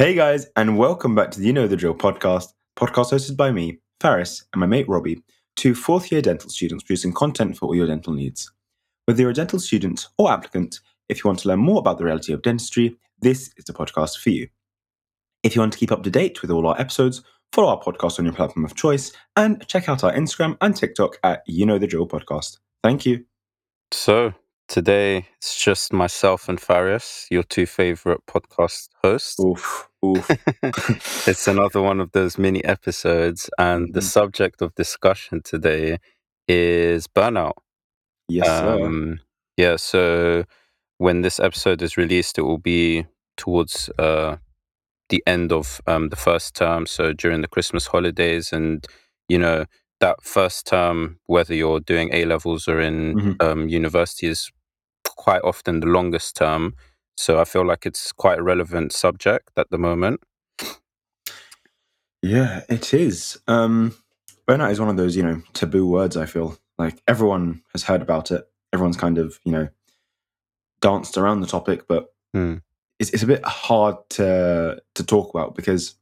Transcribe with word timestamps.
Hey 0.00 0.14
guys, 0.14 0.46
and 0.56 0.78
welcome 0.78 1.14
back 1.14 1.30
to 1.30 1.38
the 1.38 1.46
You 1.46 1.52
Know 1.52 1.68
the 1.68 1.76
Drill 1.76 1.94
podcast, 1.94 2.54
podcast 2.74 3.12
hosted 3.12 3.36
by 3.36 3.52
me, 3.52 3.80
Faris, 4.00 4.42
and 4.54 4.60
my 4.60 4.64
mate 4.64 4.88
Robbie, 4.88 5.22
two 5.56 5.74
fourth 5.74 6.10
year 6.10 6.22
dental 6.22 6.48
students 6.48 6.84
producing 6.84 7.12
content 7.12 7.58
for 7.58 7.66
all 7.66 7.74
your 7.74 7.86
dental 7.86 8.14
needs. 8.14 8.50
Whether 9.04 9.20
you're 9.20 9.32
a 9.32 9.34
dental 9.34 9.58
student 9.58 10.06
or 10.16 10.32
applicant, 10.32 10.80
if 11.10 11.18
you 11.18 11.28
want 11.28 11.40
to 11.40 11.48
learn 11.48 11.58
more 11.58 11.80
about 11.80 11.98
the 11.98 12.04
reality 12.04 12.32
of 12.32 12.40
dentistry, 12.40 12.96
this 13.20 13.50
is 13.58 13.66
the 13.66 13.74
podcast 13.74 14.18
for 14.20 14.30
you. 14.30 14.48
If 15.42 15.54
you 15.54 15.60
want 15.60 15.74
to 15.74 15.78
keep 15.78 15.92
up 15.92 16.02
to 16.04 16.10
date 16.10 16.40
with 16.40 16.50
all 16.50 16.66
our 16.66 16.80
episodes, 16.80 17.22
follow 17.52 17.68
our 17.68 17.82
podcast 17.82 18.18
on 18.18 18.24
your 18.24 18.32
platform 18.32 18.64
of 18.64 18.74
choice 18.74 19.12
and 19.36 19.68
check 19.68 19.86
out 19.86 20.02
our 20.02 20.14
Instagram 20.14 20.56
and 20.62 20.74
TikTok 20.74 21.18
at 21.22 21.42
You 21.44 21.66
Know 21.66 21.78
the 21.78 21.86
Drill 21.86 22.08
podcast. 22.08 22.56
Thank 22.82 23.04
you. 23.04 23.26
So, 23.92 24.32
today 24.70 25.26
it's 25.38 25.62
just 25.62 25.92
myself 25.92 26.48
and 26.48 26.60
Faris, 26.60 27.26
your 27.30 27.42
two 27.42 27.66
favorite 27.66 28.20
podcast 28.26 28.88
hosts. 29.02 29.40
Oof, 29.40 29.88
oof. 30.04 30.30
it's 31.26 31.48
another 31.48 31.82
one 31.82 32.00
of 32.00 32.12
those 32.12 32.38
mini 32.38 32.64
episodes, 32.64 33.50
and 33.58 33.92
the 33.94 34.00
Mhm. 34.00 34.04
subject 34.04 34.62
of 34.62 34.74
discussion 34.76 35.42
today 35.42 35.98
is 36.48 37.06
burnout. 37.08 37.54
yes, 38.28 38.46
sir. 38.46 38.86
Um, 38.86 39.20
yeah, 39.56 39.76
so 39.76 40.44
when 40.98 41.22
this 41.22 41.40
episode 41.40 41.82
is 41.82 41.96
released, 41.96 42.38
it 42.38 42.42
will 42.42 42.58
be 42.58 43.06
towards 43.36 43.90
uh, 43.98 44.36
the 45.08 45.22
end 45.26 45.52
of 45.52 45.80
um, 45.86 46.08
the 46.10 46.16
first 46.16 46.54
term, 46.54 46.86
so 46.86 47.12
during 47.12 47.40
the 47.42 47.48
Christmas 47.48 47.88
holidays, 47.88 48.52
and 48.52 48.86
you 49.28 49.38
know 49.38 49.66
that 50.00 50.22
first 50.22 50.66
term, 50.66 51.18
whether 51.26 51.54
you're 51.54 51.80
doing 51.80 52.10
A 52.12 52.24
levels 52.24 52.68
or 52.68 52.80
in 52.80 53.16
Mhm. 53.16 53.42
um, 53.42 53.68
university, 53.68 54.28
is 54.28 54.50
quite 55.20 55.42
often 55.44 55.80
the 55.80 55.86
longest 55.86 56.34
term. 56.34 56.74
So 57.14 57.38
I 57.38 57.44
feel 57.44 57.66
like 57.66 57.84
it's 57.84 58.10
quite 58.10 58.38
a 58.38 58.42
relevant 58.42 58.92
subject 58.94 59.50
at 59.54 59.68
the 59.70 59.76
moment. 59.76 60.20
Yeah, 62.22 62.62
it 62.70 62.94
is. 62.94 63.38
Um, 63.46 63.94
burnout 64.48 64.70
is 64.72 64.80
one 64.80 64.88
of 64.88 64.96
those, 64.96 65.16
you 65.16 65.22
know, 65.22 65.42
taboo 65.52 65.86
words. 65.86 66.16
I 66.16 66.24
feel 66.24 66.56
like 66.78 67.02
everyone 67.06 67.62
has 67.72 67.82
heard 67.84 68.00
about 68.00 68.30
it. 68.30 68.48
Everyone's 68.72 68.96
kind 68.96 69.18
of, 69.18 69.38
you 69.44 69.52
know, 69.52 69.68
danced 70.80 71.18
around 71.18 71.40
the 71.42 71.46
topic, 71.46 71.86
but 71.86 72.12
Hmm. 72.32 72.56
it's 72.98 73.10
it's 73.10 73.22
a 73.22 73.26
bit 73.26 73.44
hard 73.44 73.96
to 74.10 74.82
to 74.94 75.04
talk 75.04 75.34
about 75.34 75.54
because, 75.54 75.96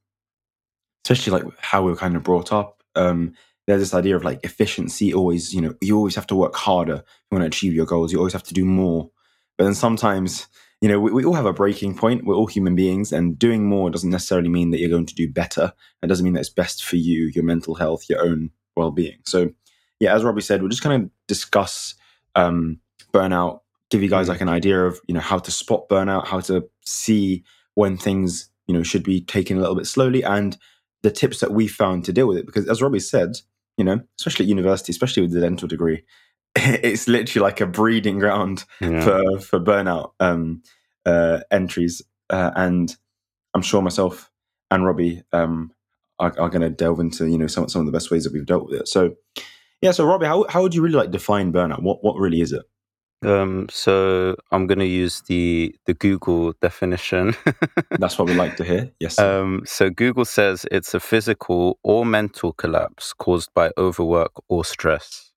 especially 1.04 1.32
like 1.32 1.58
how 1.58 1.82
we 1.82 1.90
were 1.90 1.96
kind 1.96 2.14
of 2.14 2.22
brought 2.22 2.52
up. 2.52 2.82
Um, 2.94 3.34
there's 3.68 3.80
this 3.80 3.94
idea 3.94 4.16
of 4.16 4.24
like 4.24 4.40
efficiency. 4.44 5.12
Always, 5.12 5.52
you 5.52 5.60
know, 5.60 5.74
you 5.80 5.96
always 5.96 6.14
have 6.14 6.26
to 6.28 6.34
work 6.34 6.54
harder 6.56 6.94
if 6.94 7.04
you 7.30 7.38
want 7.38 7.42
to 7.42 7.46
achieve 7.46 7.74
your 7.74 7.86
goals. 7.86 8.12
You 8.12 8.18
always 8.18 8.32
have 8.32 8.42
to 8.44 8.54
do 8.54 8.64
more. 8.64 9.10
But 9.58 9.64
then 9.64 9.74
sometimes, 9.74 10.48
you 10.80 10.88
know, 10.88 10.98
we, 10.98 11.12
we 11.12 11.24
all 11.24 11.34
have 11.34 11.46
a 11.46 11.52
breaking 11.52 11.94
point. 11.96 12.24
We're 12.24 12.34
all 12.34 12.46
human 12.46 12.74
beings, 12.74 13.12
and 13.12 13.38
doing 13.38 13.68
more 13.68 13.90
doesn't 13.90 14.10
necessarily 14.10 14.48
mean 14.48 14.70
that 14.70 14.78
you're 14.80 14.88
going 14.88 15.06
to 15.06 15.14
do 15.14 15.30
better. 15.30 15.72
It 16.02 16.06
doesn't 16.06 16.24
mean 16.24 16.32
that 16.34 16.40
it's 16.40 16.48
best 16.48 16.84
for 16.84 16.96
you, 16.96 17.30
your 17.34 17.44
mental 17.44 17.74
health, 17.74 18.08
your 18.08 18.22
own 18.22 18.50
well 18.76 18.90
being. 18.90 19.18
So, 19.26 19.50
yeah, 20.00 20.14
as 20.14 20.24
Robbie 20.24 20.40
said, 20.40 20.62
we're 20.62 20.68
just 20.68 20.82
going 20.82 21.02
to 21.02 21.10
discuss 21.26 21.94
um, 22.36 22.80
burnout, 23.12 23.60
give 23.90 24.02
you 24.02 24.08
guys 24.08 24.26
Mm. 24.26 24.30
like 24.30 24.40
an 24.40 24.48
idea 24.48 24.86
of 24.86 25.00
you 25.06 25.14
know 25.14 25.20
how 25.20 25.38
to 25.38 25.50
spot 25.50 25.88
burnout, 25.90 26.26
how 26.26 26.40
to 26.40 26.68
see 26.86 27.44
when 27.74 27.98
things 27.98 28.48
you 28.66 28.74
know 28.74 28.82
should 28.82 29.02
be 29.02 29.20
taken 29.20 29.56
a 29.58 29.60
little 29.60 29.76
bit 29.76 29.86
slowly, 29.86 30.22
and 30.22 30.56
the 31.02 31.10
tips 31.10 31.40
that 31.40 31.52
we 31.52 31.68
found 31.68 32.04
to 32.04 32.12
deal 32.12 32.28
with 32.28 32.38
it. 32.38 32.46
Because 32.46 32.68
as 32.68 32.80
Robbie 32.80 33.00
said, 33.00 33.36
you 33.78 33.84
know, 33.84 34.00
especially 34.18 34.44
at 34.44 34.48
university, 34.48 34.90
especially 34.90 35.22
with 35.22 35.32
the 35.32 35.40
dental 35.40 35.68
degree, 35.68 36.02
it's 36.56 37.08
literally 37.08 37.42
like 37.44 37.60
a 37.62 37.66
breeding 37.66 38.18
ground 38.18 38.64
Yeah. 38.80 39.00
for 39.00 39.40
for 39.40 39.60
burnout 39.60 40.12
um, 40.20 40.62
uh, 41.06 41.40
entries, 41.50 42.02
uh, 42.28 42.50
and 42.54 42.94
I'm 43.54 43.62
sure 43.62 43.80
myself 43.80 44.30
and 44.70 44.84
Robbie 44.84 45.22
um, 45.32 45.72
are, 46.18 46.34
are 46.38 46.50
going 46.50 46.60
to 46.62 46.70
delve 46.70 47.00
into 47.00 47.26
you 47.26 47.38
know 47.38 47.46
some 47.46 47.68
some 47.68 47.80
of 47.80 47.86
the 47.86 47.92
best 47.92 48.10
ways 48.10 48.24
that 48.24 48.32
we've 48.32 48.44
dealt 48.44 48.68
with 48.68 48.80
it. 48.80 48.88
So, 48.88 49.14
yeah. 49.80 49.92
So, 49.92 50.04
Robbie, 50.04 50.26
how 50.26 50.44
how 50.48 50.60
would 50.62 50.74
you 50.74 50.82
really 50.82 50.96
like 50.96 51.10
define 51.10 51.52
burnout? 51.52 51.82
What 51.82 52.02
what 52.04 52.16
really 52.16 52.40
is 52.40 52.52
it? 52.52 52.62
Um, 53.24 53.66
so 53.68 54.36
I'm 54.52 54.66
going 54.68 54.78
to 54.78 54.86
use 54.86 55.22
the 55.22 55.74
the 55.86 55.94
Google 55.94 56.52
definition. 56.60 57.34
That's 57.98 58.16
what 58.18 58.28
we 58.28 58.34
like 58.34 58.56
to 58.56 58.64
hear. 58.64 58.90
Yes. 59.00 59.18
Um, 59.18 59.62
so 59.66 59.90
Google 59.90 60.24
says 60.24 60.66
it's 60.70 60.94
a 60.94 61.00
physical 61.00 61.78
or 61.82 62.06
mental 62.06 62.52
collapse 62.52 63.12
caused 63.12 63.52
by 63.54 63.72
overwork 63.76 64.32
or 64.48 64.64
stress. 64.64 65.32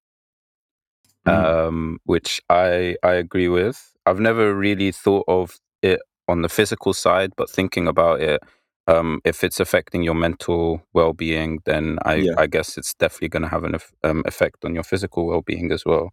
Mm. 1.27 1.67
Um, 1.67 1.99
which 2.05 2.41
I 2.49 2.95
I 3.03 3.13
agree 3.13 3.47
with. 3.47 3.93
I've 4.05 4.19
never 4.19 4.55
really 4.55 4.91
thought 4.91 5.25
of 5.27 5.59
it 5.81 6.01
on 6.27 6.41
the 6.41 6.49
physical 6.49 6.93
side, 6.93 7.33
but 7.35 7.49
thinking 7.49 7.87
about 7.87 8.21
it, 8.21 8.41
um, 8.87 9.21
if 9.25 9.43
it's 9.43 9.59
affecting 9.59 10.03
your 10.03 10.15
mental 10.15 10.81
well 10.93 11.13
being, 11.13 11.59
then 11.65 11.97
I 12.05 12.15
Yeah. 12.15 12.33
I 12.37 12.47
guess 12.47 12.77
it's 12.77 12.93
definitely 12.95 13.29
going 13.29 13.43
to 13.43 13.49
have 13.49 13.63
an 13.63 13.75
um, 14.03 14.23
effect 14.25 14.65
on 14.65 14.73
your 14.75 14.83
physical 14.83 15.25
well 15.27 15.41
being 15.41 15.71
as 15.71 15.83
well. 15.85 16.11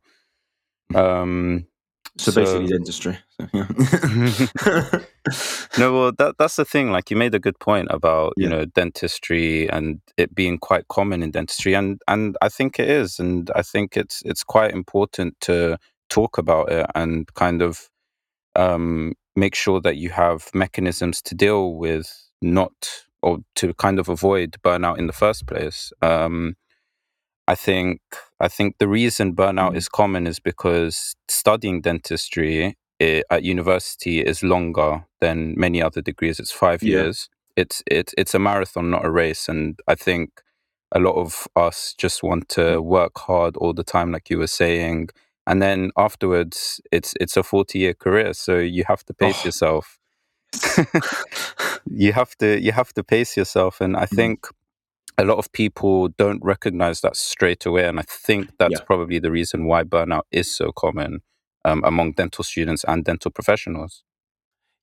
Um, 0.94 1.66
so, 2.16 2.32
basically, 2.32 2.68
dentistry. 2.68 3.18
So, 3.38 3.48
yeah. 3.52 3.66
no, 5.78 5.92
well, 5.92 6.12
that 6.18 6.34
that's 6.38 6.56
the 6.56 6.64
thing. 6.64 6.90
Like 6.90 7.10
you 7.10 7.16
made 7.16 7.34
a 7.34 7.38
good 7.38 7.58
point 7.60 7.88
about 7.90 8.32
you 8.36 8.44
Yeah. 8.44 8.48
know 8.48 8.64
dentistry 8.64 9.68
and 9.70 10.00
it 10.16 10.34
being 10.34 10.58
quite 10.58 10.88
common 10.88 11.22
in 11.22 11.30
dentistry, 11.30 11.74
and 11.74 12.00
and 12.08 12.36
I 12.42 12.48
think 12.48 12.78
it 12.80 12.88
is, 12.90 13.18
and 13.18 13.50
I 13.54 13.62
think 13.62 13.96
it's 13.96 14.22
it's 14.24 14.42
quite 14.42 14.72
important 14.72 15.34
to 15.42 15.78
talk 16.08 16.38
about 16.38 16.72
it 16.72 16.86
and 16.94 17.32
kind 17.34 17.62
of 17.62 17.88
um, 18.56 19.14
make 19.36 19.54
sure 19.54 19.80
that 19.80 19.96
you 19.96 20.10
have 20.10 20.48
mechanisms 20.54 21.22
to 21.22 21.34
deal 21.34 21.74
with 21.74 22.10
not 22.42 22.72
or 23.22 23.38
to 23.56 23.74
kind 23.74 23.98
of 23.98 24.08
avoid 24.08 24.56
burnout 24.64 24.98
in 24.98 25.06
the 25.06 25.12
first 25.12 25.46
place. 25.46 25.92
Um, 26.02 26.54
I 27.48 27.56
think 27.56 28.00
I 28.40 28.48
think 28.48 28.78
the 28.78 28.88
reason 28.88 29.36
burnout 29.36 29.74
Mm. 29.74 29.78
is 29.78 29.90
common 29.90 30.28
is 30.28 30.40
because 30.40 31.16
studying 31.28 31.82
dentistry 31.82 32.76
i 33.02 33.24
at 33.30 33.44
university 33.44 34.20
is 34.22 34.44
longer 34.44 35.06
than 35.22 35.54
many 35.58 35.82
other 35.82 36.02
degrees. 36.02 36.40
It's 36.40 36.52
five 36.52 36.82
Yeah. 36.84 37.04
years. 37.04 37.30
It's 37.56 37.82
it's 37.86 38.14
it's 38.18 38.34
a 38.36 38.40
marathon, 38.40 38.90
not 38.90 39.06
a 39.06 39.10
race. 39.12 39.48
And 39.50 39.80
I 39.88 39.96
think 39.96 40.42
a 40.92 41.00
lot 41.00 41.16
of 41.16 41.48
us 41.56 41.94
just 41.98 42.24
want 42.24 42.48
to 42.50 42.82
work 42.82 43.18
hard 43.18 43.56
all 43.58 43.74
the 43.74 43.84
time, 43.84 44.12
like 44.12 44.30
you 44.30 44.38
were 44.38 44.48
saying. 44.48 45.10
And 45.48 45.62
then 45.62 45.92
afterwards, 45.98 46.80
it's 46.92 47.14
it's 47.20 47.38
a 47.38 47.44
forty 47.44 47.80
year 47.80 47.94
career, 47.94 48.34
so 48.34 48.58
you 48.58 48.84
have 48.88 49.04
to 49.06 49.14
pace 49.14 49.44
Oh. 49.44 49.48
yourself. 49.48 49.98
you 51.86 52.12
have 52.14 52.36
to 52.38 52.60
you 52.60 52.72
have 52.72 52.92
to 52.94 53.04
pace 53.04 53.36
yourself, 53.36 53.80
and 53.82 53.96
I 53.96 54.06
Mm. 54.14 54.16
think 54.16 54.46
a 55.18 55.24
lot 55.24 55.38
of 55.38 55.50
people 55.52 56.08
don't 56.16 56.42
recognize 56.44 57.00
that 57.00 57.16
straight 57.16 57.66
away 57.66 57.84
and 57.86 57.98
i 58.00 58.04
think 58.08 58.48
that's 58.58 58.78
Yeah. 58.78 58.84
probably 58.86 59.18
the 59.18 59.30
reason 59.32 59.66
why 59.66 59.82
burnout 59.84 60.22
is 60.30 60.54
so 60.54 60.72
common 60.72 61.20
um, 61.64 61.82
among 61.84 62.12
dental 62.12 62.44
students 62.44 62.84
and 62.84 63.04
dental 63.04 63.30
professionals 63.30 64.04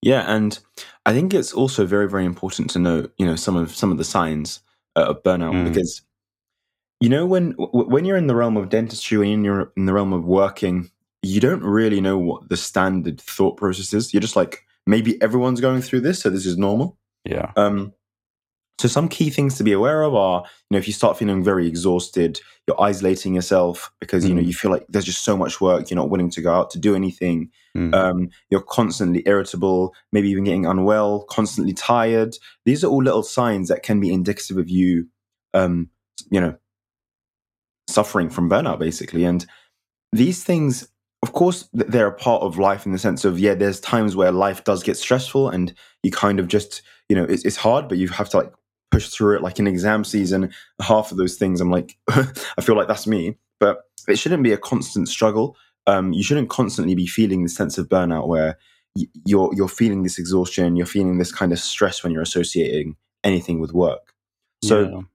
Yeah, 0.01 0.23
and 0.35 0.59
I 1.06 1.13
think 1.13 1.34
it's 1.34 1.53
also 1.53 1.85
very, 1.88 2.07
very 2.07 2.25
important 2.25 2.69
to 2.72 2.79
know, 2.79 3.07
you 3.18 3.25
know, 3.25 3.35
some 3.35 3.56
of 3.56 3.73
some 3.75 3.91
of 3.91 3.97
the 3.97 4.03
signs 4.03 4.62
uh, 4.96 5.06
of 5.09 5.23
burnout 5.23 5.53
Mm. 5.56 5.63
because, 5.63 6.01
you 7.02 7.09
know, 7.09 7.25
when 7.25 7.52
w- 7.57 7.90
when 7.90 8.06
you're 8.06 8.17
in 8.17 8.28
the 8.28 8.35
realm 8.35 8.57
of 8.57 8.69
dentistry, 8.69 9.17
when 9.17 9.44
you're 9.44 9.72
in 9.78 9.85
the 9.85 9.94
realm 9.94 10.13
of 10.13 10.23
working, 10.25 10.90
you 11.23 11.40
don't 11.41 11.63
really 11.63 12.02
know 12.02 12.17
what 12.19 12.50
the 12.50 12.57
standard 12.57 13.19
thought 13.22 13.57
process 13.57 13.94
is. 13.94 14.13
You're 14.13 14.22
just 14.22 14.35
like, 14.35 14.63
maybe 14.85 15.19
everyone's 15.22 15.62
going 15.62 15.81
through 15.81 16.02
this, 16.02 16.19
so 16.22 16.29
this 16.29 16.46
is 16.46 16.57
normal. 16.57 16.97
yeah 17.23 17.52
Um, 17.56 17.94
so 18.78 18.88
some 18.90 19.08
key 19.08 19.30
things 19.30 19.56
to 19.58 19.63
be 19.63 19.72
aware 19.72 20.03
of 20.03 20.13
are, 20.16 20.41
you 20.69 20.75
know, 20.75 20.78
if 20.78 20.86
you 20.88 20.94
start 20.94 21.18
feeling 21.18 21.44
very 21.44 21.66
exhausted, 21.66 22.41
you're 22.68 22.81
isolating 22.81 23.34
yourself 23.34 23.91
because 24.02 24.28
you 24.28 24.34
know 24.34 24.41
Mm. 24.41 24.47
you 24.47 24.53
feel 24.53 24.72
like 24.72 24.86
there's 24.90 25.06
just 25.06 25.24
so 25.24 25.38
much 25.38 25.62
work, 25.62 25.90
you're 25.90 25.96
not 25.96 26.09
willing 26.09 26.30
to 26.31 26.41
go 26.41 26.53
out 26.53 26.72
to 26.72 26.80
do 26.80 26.94
anything. 26.96 27.50
Mm. 27.78 27.94
Um, 27.94 28.30
you're 28.50 28.62
constantly 28.62 29.24
irritable, 29.25 29.94
maybe 30.12 30.30
even 30.30 30.44
getting 30.44 30.66
unwell, 30.66 31.22
constantly 31.30 31.74
tired. 31.74 32.35
These 32.66 32.84
are 32.84 32.88
all 32.88 33.03
little 33.03 33.24
signs 33.24 33.70
that 33.70 33.84
can 33.84 33.99
be 33.99 34.11
indicative 34.11 34.58
of 34.58 34.70
you, 34.70 35.08
um, 35.53 35.90
you 36.29 36.41
know, 36.41 36.55
suffering 37.88 38.29
from 38.29 38.49
burnout, 38.49 38.79
basically. 38.79 39.23
And 39.23 39.46
these 40.11 40.44
things, 40.44 40.88
of 41.23 41.34
course, 41.34 41.70
they're 41.73 42.08
a 42.08 42.14
part 42.14 42.41
of 42.44 42.58
life 42.58 42.85
in 42.85 42.91
the 42.91 42.99
sense 42.99 43.26
of, 43.26 43.40
yeah, 43.40 43.53
there's 43.53 43.79
times 43.79 44.16
where 44.16 44.32
life 44.32 44.64
does 44.64 44.84
get 44.84 44.97
stressful 44.97 45.49
and 45.49 45.73
you 46.03 46.11
kind 46.11 46.40
of 46.40 46.47
just, 46.47 46.82
you 47.09 47.16
know, 47.16 47.23
it's, 47.23 47.46
it's 47.46 47.58
hard, 47.58 47.88
but 47.88 47.97
you 47.97 48.08
have 48.09 48.29
to 48.29 48.38
like 48.38 48.53
push 48.96 49.09
through 49.09 49.36
it. 49.36 49.42
Like 49.42 49.59
in 49.59 49.68
exam 49.68 50.03
season, 50.03 50.52
half 50.82 51.12
of 51.12 51.18
those 51.18 51.36
things, 51.36 51.59
I'm 51.59 51.72
like, 51.72 51.97
I 52.09 52.62
feel 52.62 52.76
like 52.76 52.88
that's 52.88 53.08
me. 53.08 53.38
But 53.59 53.84
it 54.08 54.18
shouldn't 54.18 54.44
be 54.44 54.53
a 54.53 54.58
constant 54.58 55.09
struggle. 55.09 55.58
Um, 55.88 56.14
you 56.14 56.24
shouldn't 56.24 56.50
constantly 56.50 56.96
be 56.96 57.08
feeling 57.08 57.44
the 57.44 57.50
sense 57.50 57.78
of 57.78 57.90
burnout 57.90 58.28
where 58.28 58.58
y- 58.96 59.08
you're 59.26 59.52
you're 59.53 59.68
feeling 59.68 60.03
this 60.03 60.18
exhaustion, 60.18 60.76
you're 60.76 60.86
feeling 60.86 61.18
this 61.18 61.32
kind 61.32 61.52
of 61.52 61.59
stress 61.59 62.03
when 62.03 62.12
you're 62.12 62.22
associating 62.22 62.96
anything 63.24 63.59
with 63.59 63.74
work. 63.74 64.14
So 64.64 65.06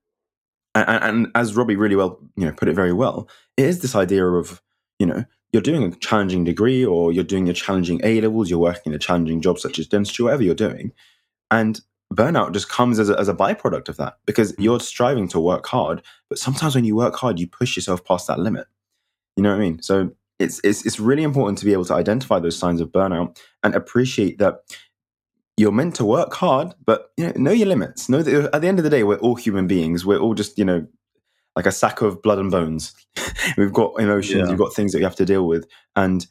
yeah. 0.77 0.85
and, 0.87 1.05
and 1.05 1.27
as 1.35 1.57
Robbie 1.57 1.77
really 1.77 1.97
well, 1.97 2.21
you 2.37 2.45
know, 2.45 2.53
put 2.53 2.69
it 2.69 2.75
very 2.75 2.93
well, 2.93 3.29
it 3.57 3.65
is 3.65 3.81
this 3.81 3.97
idea 3.97 4.25
of, 4.27 4.63
you 4.99 5.07
know, 5.07 5.25
you're 5.53 5.63
doing 5.63 5.83
a 5.83 5.97
challenging 5.97 6.45
degree 6.45 6.85
or 6.85 7.13
you're 7.13 7.25
doing 7.25 7.47
your 7.47 7.55
challenging 7.55 8.01
A 8.05 8.21
levels, 8.21 8.49
you're 8.49 8.61
working 8.61 8.93
in 8.93 8.95
a 8.95 8.99
challenging 8.99 9.41
job 9.41 9.59
such 9.59 9.79
as 9.81 9.89
dentistry, 9.89 10.25
whatever 10.25 10.45
you're 10.45 10.55
doing, 10.55 10.93
and 11.51 11.81
burnout 12.13 12.53
just 12.53 12.69
comes 12.69 12.99
as 12.99 13.09
a, 13.09 13.19
as 13.19 13.29
a 13.29 13.35
byproduct 13.35 13.89
of 13.89 13.97
that 13.99 14.15
because 14.27 14.53
Mm. 14.53 14.65
you're 14.65 14.81
striving 14.81 15.29
to 15.29 15.41
work 15.41 15.67
hard, 15.67 16.03
but 16.29 16.39
sometimes 16.39 16.75
when 16.75 16.85
you 16.85 16.97
work 16.97 17.15
hard, 17.17 17.39
you 17.39 17.47
push 17.47 17.77
yourself 17.77 18.05
past 18.05 18.27
that 18.27 18.39
limit. 18.39 18.67
You 19.37 19.43
know 19.43 19.51
what 19.51 19.57
I 19.57 19.61
mean? 19.61 19.83
So 19.83 20.11
it's 20.39 20.61
it's 20.65 20.85
it's 20.87 20.99
really 20.99 21.23
important 21.23 21.59
to 21.59 21.65
be 21.65 21.73
able 21.73 21.85
to 21.87 21.95
identify 21.95 22.39
those 22.41 22.57
signs 22.59 22.81
of 22.81 22.89
burnout 22.91 23.39
and 23.63 23.75
appreciate 23.75 24.39
that 24.39 24.61
you're 25.57 25.73
meant 25.73 25.95
to 25.97 26.05
work 26.05 26.33
hard, 26.35 26.73
but 26.85 27.11
you 27.17 27.27
know, 27.27 27.33
know 27.37 27.51
your 27.53 27.69
limits. 27.69 28.09
Know 28.09 28.23
that 28.23 28.55
at 28.55 28.61
the 28.63 28.69
end 28.69 28.79
of 28.79 28.83
the 28.85 28.91
day, 28.91 29.03
we're 29.05 29.19
all 29.19 29.35
human 29.37 29.67
beings. 29.67 30.05
We're 30.07 30.19
all 30.19 30.35
just 30.35 30.59
you 30.59 30.65
know 30.65 30.87
like 31.57 31.67
a 31.67 31.73
sack 31.73 32.01
of 32.01 32.23
blood 32.23 32.39
and 32.39 32.51
bones. 32.51 32.93
We've 33.59 33.73
got 33.73 34.01
emotions. 34.01 34.43
Yeah. 34.43 34.49
We've 34.49 34.59
got 34.59 34.73
things 34.75 34.93
that 34.93 34.99
we 34.99 35.05
have 35.05 35.17
to 35.17 35.25
deal 35.27 35.47
with, 35.47 35.67
and 35.95 36.27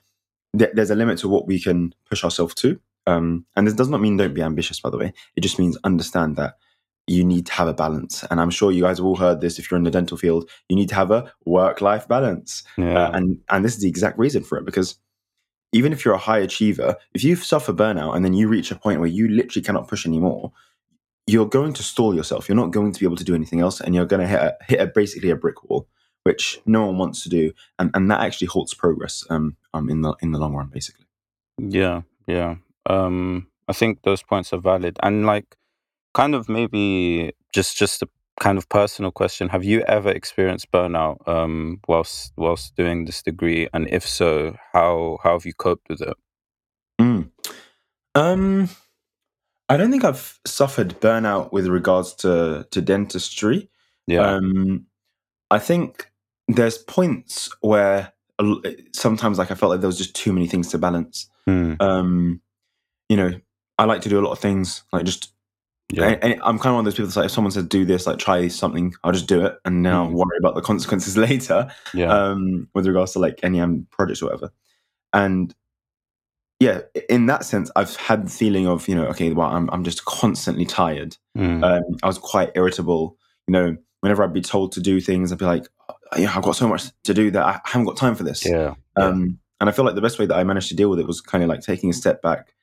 th- 0.58 0.72
there's 0.74 0.90
a 0.92 0.96
limit 0.96 1.20
to 1.20 1.30
what 1.30 1.48
we 1.48 1.60
can 1.60 1.94
push 2.10 2.24
ourselves 2.24 2.56
to. 2.56 2.80
Um, 3.10 3.46
and 3.56 3.68
this 3.68 3.74
does 3.74 3.90
not 3.90 4.02
mean 4.02 4.18
don't 4.18 4.34
be 4.34 4.42
ambitious, 4.42 4.80
by 4.80 4.90
the 4.90 4.98
way. 4.98 5.14
It 5.36 5.42
just 5.42 5.60
means 5.60 5.78
understand 5.84 6.36
that 6.38 6.56
you 7.08 7.24
need 7.24 7.48
to 7.48 7.54
have 7.54 7.68
a 7.68 7.74
balance. 7.74 8.24
And 8.30 8.40
I'm 8.40 8.52
sure 8.52 8.72
you 8.72 8.84
guys 8.84 8.98
have 8.98 9.06
all 9.06 9.16
heard 9.16 9.42
this. 9.42 9.58
If 9.58 9.70
you're 9.70 9.78
in 9.78 9.84
the 9.84 9.92
dental 9.92 10.18
field, 10.18 10.50
you 10.70 10.76
need 10.76 10.90
to 10.90 10.96
have 10.96 11.10
a 11.10 11.34
work-life 11.46 12.08
balance. 12.08 12.64
Yeah. 12.78 13.08
Uh, 13.08 13.12
and 13.14 13.40
and 13.50 13.66
this 13.66 13.76
is 13.76 13.82
the 13.82 13.90
exact 13.90 14.20
reason 14.20 14.44
for 14.44 14.58
it 14.58 14.66
because 14.66 14.96
even 15.72 15.92
if 15.92 16.04
you're 16.04 16.14
a 16.14 16.20
high 16.20 16.40
achiever, 16.40 16.96
if 17.14 17.24
you 17.24 17.36
suffer 17.36 17.74
burnout 17.74 18.16
and 18.16 18.24
then 18.24 18.34
you 18.34 18.48
reach 18.48 18.72
a 18.72 18.76
point 18.76 19.00
where 19.00 19.10
you 19.10 19.28
literally 19.28 19.64
cannot 19.64 19.88
push 19.88 20.06
anymore, 20.06 20.52
you're 21.28 21.48
going 21.48 21.74
to 21.74 21.84
stall 21.84 22.16
yourself. 22.16 22.50
You're 22.50 22.56
not 22.56 22.72
going 22.72 22.92
to 22.92 23.00
be 23.00 23.06
able 23.06 23.18
to 23.18 23.24
do 23.24 23.36
anything 23.36 23.60
else, 23.60 23.82
and 23.82 23.94
you're 23.94 24.06
going 24.06 24.22
to 24.22 24.28
hit 24.28 24.40
a, 24.40 24.58
hit 24.68 24.80
a, 24.80 24.88
basically 24.88 25.30
a 25.30 25.36
brick 25.36 25.64
wall, 25.64 25.88
which 26.24 26.60
no 26.66 26.88
one 26.88 26.98
wants 26.98 27.24
to 27.24 27.30
do, 27.30 27.52
and, 27.78 27.92
and 27.94 28.10
that 28.10 28.22
actually 28.22 28.48
halts 28.48 28.74
progress 28.74 29.24
um, 29.30 29.56
um 29.74 29.90
in 29.90 30.02
the 30.02 30.16
in 30.22 30.32
the 30.32 30.40
long 30.40 30.56
run, 30.56 30.70
basically. 30.74 31.06
Yeah, 31.60 32.02
yeah. 32.26 32.56
Um, 32.90 33.48
I 33.68 33.74
think 33.74 34.02
those 34.02 34.24
points 34.24 34.52
are 34.54 34.60
valid, 34.60 34.98
and 35.04 35.26
like, 35.26 35.56
kind 36.14 36.36
of 36.36 36.50
maybe 36.50 37.32
just 37.54 37.78
just 37.78 38.02
a 38.02 38.08
kind 38.40 38.58
of 38.58 38.68
personal 38.70 39.12
question: 39.12 39.50
Have 39.50 39.64
you 39.64 39.82
ever 39.82 40.10
experienced 40.10 40.72
burnout 40.72 41.28
um, 41.28 41.80
whilst 41.88 42.34
whilst 42.36 42.76
doing 42.76 43.06
this 43.06 43.22
degree, 43.22 43.70
and 43.74 43.88
if 43.90 44.08
so, 44.08 44.56
how 44.74 45.20
how 45.24 45.34
have 45.34 45.46
you 45.46 45.54
coped 45.54 45.88
with 45.90 46.02
it? 46.02 46.18
Mm. 47.00 47.30
Um, 48.16 48.70
I 49.70 49.78
don't 49.78 49.92
think 49.92 50.04
I've 50.04 50.40
suffered 50.46 51.00
burnout 51.00 51.52
with 51.52 51.68
regards 51.68 52.14
to 52.16 52.68
to 52.72 52.82
dentistry. 52.82 53.70
Yeah, 54.08 54.22
Um, 54.22 54.88
I 55.52 55.60
think 55.60 56.12
there's 56.48 56.80
points 56.80 57.52
where 57.62 58.12
sometimes 58.94 59.38
like 59.38 59.52
I 59.52 59.56
felt 59.56 59.70
like 59.70 59.82
there 59.82 59.88
was 59.88 60.00
just 60.00 60.16
too 60.16 60.34
many 60.34 60.48
things 60.48 60.70
to 60.70 60.80
balance. 60.80 61.30
Hmm. 61.46 61.74
Um, 61.80 62.42
you 63.10 63.18
know, 63.18 63.32
I 63.78 63.86
like 63.86 64.02
to 64.02 64.10
do 64.10 64.20
a 64.20 64.22
lot 64.26 64.32
of 64.32 64.40
things, 64.40 64.84
like 64.94 65.04
just 65.06 65.34
yeah, 65.92 66.04
and, 66.10 66.24
and 66.24 66.34
I'm 66.44 66.60
kind 66.60 66.68
of 66.68 66.74
one 66.76 66.80
of 66.80 66.86
those 66.86 66.94
people 66.94 67.08
that's 67.08 67.16
like, 67.18 67.26
if 67.26 67.32
someone 67.32 67.50
says 67.52 67.66
do 67.66 67.84
this, 67.84 68.06
like 68.06 68.20
try 68.20 68.48
something, 68.48 68.94
I'll 69.04 69.12
just 69.12 69.28
do 69.28 69.44
it, 69.46 69.58
and 69.66 69.88
I'll 69.88 70.08
Mhm. 70.08 70.14
worry 70.14 70.38
about 70.40 70.54
the 70.56 70.62
consequences 70.62 71.18
later. 71.28 71.72
yeah, 71.94 72.12
Um, 72.14 72.68
with 72.76 72.86
regards 72.86 73.14
to 73.14 73.20
like 73.20 73.40
any 73.44 73.60
um, 73.60 73.88
projects 73.92 74.22
or 74.22 74.26
whatever, 74.28 74.52
and 75.14 75.54
yeah, 76.60 76.82
in 77.10 77.28
that 77.28 77.46
sense, 77.46 77.72
I've 77.76 77.96
had 77.96 78.28
the 78.28 78.32
feeling 78.32 78.68
of 78.68 78.88
you 78.88 78.96
know, 78.96 79.06
okay, 79.08 79.32
well, 79.34 79.48
I'm 79.50 79.70
I'm 79.72 79.84
just 79.84 80.06
constantly 80.06 80.66
tired. 80.66 81.18
Hmm. 81.36 81.64
Um, 81.64 81.82
I 82.04 82.08
was 82.08 82.18
quite 82.18 82.52
irritable. 82.56 83.18
You 83.48 83.54
know, 83.54 83.78
whenever 84.02 84.24
I'd 84.24 84.34
be 84.34 84.42
told 84.42 84.74
to 84.74 84.82
do 84.82 85.00
things, 85.00 85.32
I'd 85.32 85.38
be 85.40 85.46
like, 85.46 85.66
oh, 85.90 85.96
yeah, 86.18 86.32
I've 86.36 86.44
got 86.44 86.56
so 86.56 86.68
much 86.68 86.88
to 87.06 87.14
do 87.14 87.32
that 87.32 87.46
I 87.46 87.60
haven't 87.66 87.88
got 87.88 87.98
time 87.98 88.14
for 88.16 88.24
this. 88.24 88.46
yeah, 88.46 88.76
yeah. 88.98 89.06
Um, 89.06 89.40
and 89.62 89.70
I 89.70 89.72
feel 89.74 89.86
like 89.86 89.96
the 89.96 90.02
best 90.02 90.20
way 90.20 90.26
that 90.26 90.38
I 90.38 90.44
managed 90.44 90.70
to 90.70 90.76
deal 90.76 90.90
with 90.90 91.00
it 91.00 91.08
was 91.08 91.20
kind 91.22 91.44
of 91.44 91.50
like 91.50 91.62
taking 91.62 91.90
a 91.90 91.94
step 91.94 92.22
back. 92.22 92.54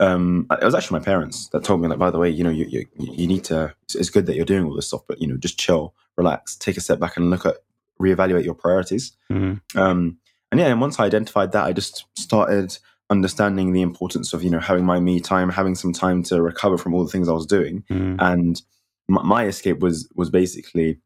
Um, 0.00 0.46
it 0.50 0.64
was 0.64 0.74
actually 0.74 1.00
my 1.00 1.04
parents 1.04 1.48
that 1.48 1.64
told 1.64 1.80
me, 1.80 1.88
like, 1.88 1.98
by 1.98 2.10
the 2.10 2.18
way, 2.18 2.30
you 2.30 2.44
know, 2.44 2.50
you 2.50 2.66
you, 2.66 2.86
you 2.98 3.26
need 3.26 3.44
to. 3.44 3.74
It's, 3.94 4.10
good 4.10 4.26
that 4.26 4.36
you're 4.36 4.44
doing 4.44 4.64
all 4.64 4.74
this 4.74 4.86
stuff, 4.86 5.02
but 5.08 5.20
you 5.20 5.26
know, 5.26 5.36
just 5.36 5.58
chill, 5.58 5.94
relax, 6.16 6.56
take 6.56 6.76
a 6.76 6.80
step 6.80 7.00
back, 7.00 7.16
and 7.16 7.30
look 7.30 7.44
at 7.46 7.56
reevaluate 8.00 8.44
your 8.44 8.54
priorities. 8.54 9.16
Hmm. 9.28 9.54
Um, 9.74 10.18
and 10.50 10.60
yeah, 10.60 10.68
and 10.68 10.80
once 10.80 11.00
I 11.00 11.04
identified 11.04 11.52
that, 11.52 11.64
I 11.64 11.72
just 11.72 12.06
started 12.16 12.78
understanding 13.10 13.72
the 13.72 13.82
importance 13.82 14.32
of 14.32 14.44
you 14.44 14.50
know 14.50 14.60
having 14.60 14.84
my 14.84 15.00
me 15.00 15.20
time, 15.20 15.50
having 15.50 15.74
some 15.74 15.92
time 15.92 16.22
to 16.24 16.42
recover 16.42 16.78
from 16.78 16.94
all 16.94 17.04
the 17.04 17.10
things 17.10 17.28
I 17.28 17.32
was 17.32 17.46
doing 17.46 17.84
Hmm. 17.88 18.16
and 18.18 18.62
my, 19.08 19.22
my 19.22 19.44
escape 19.46 19.80
was 19.80 20.08
was 20.14 20.30
basically 20.30 20.98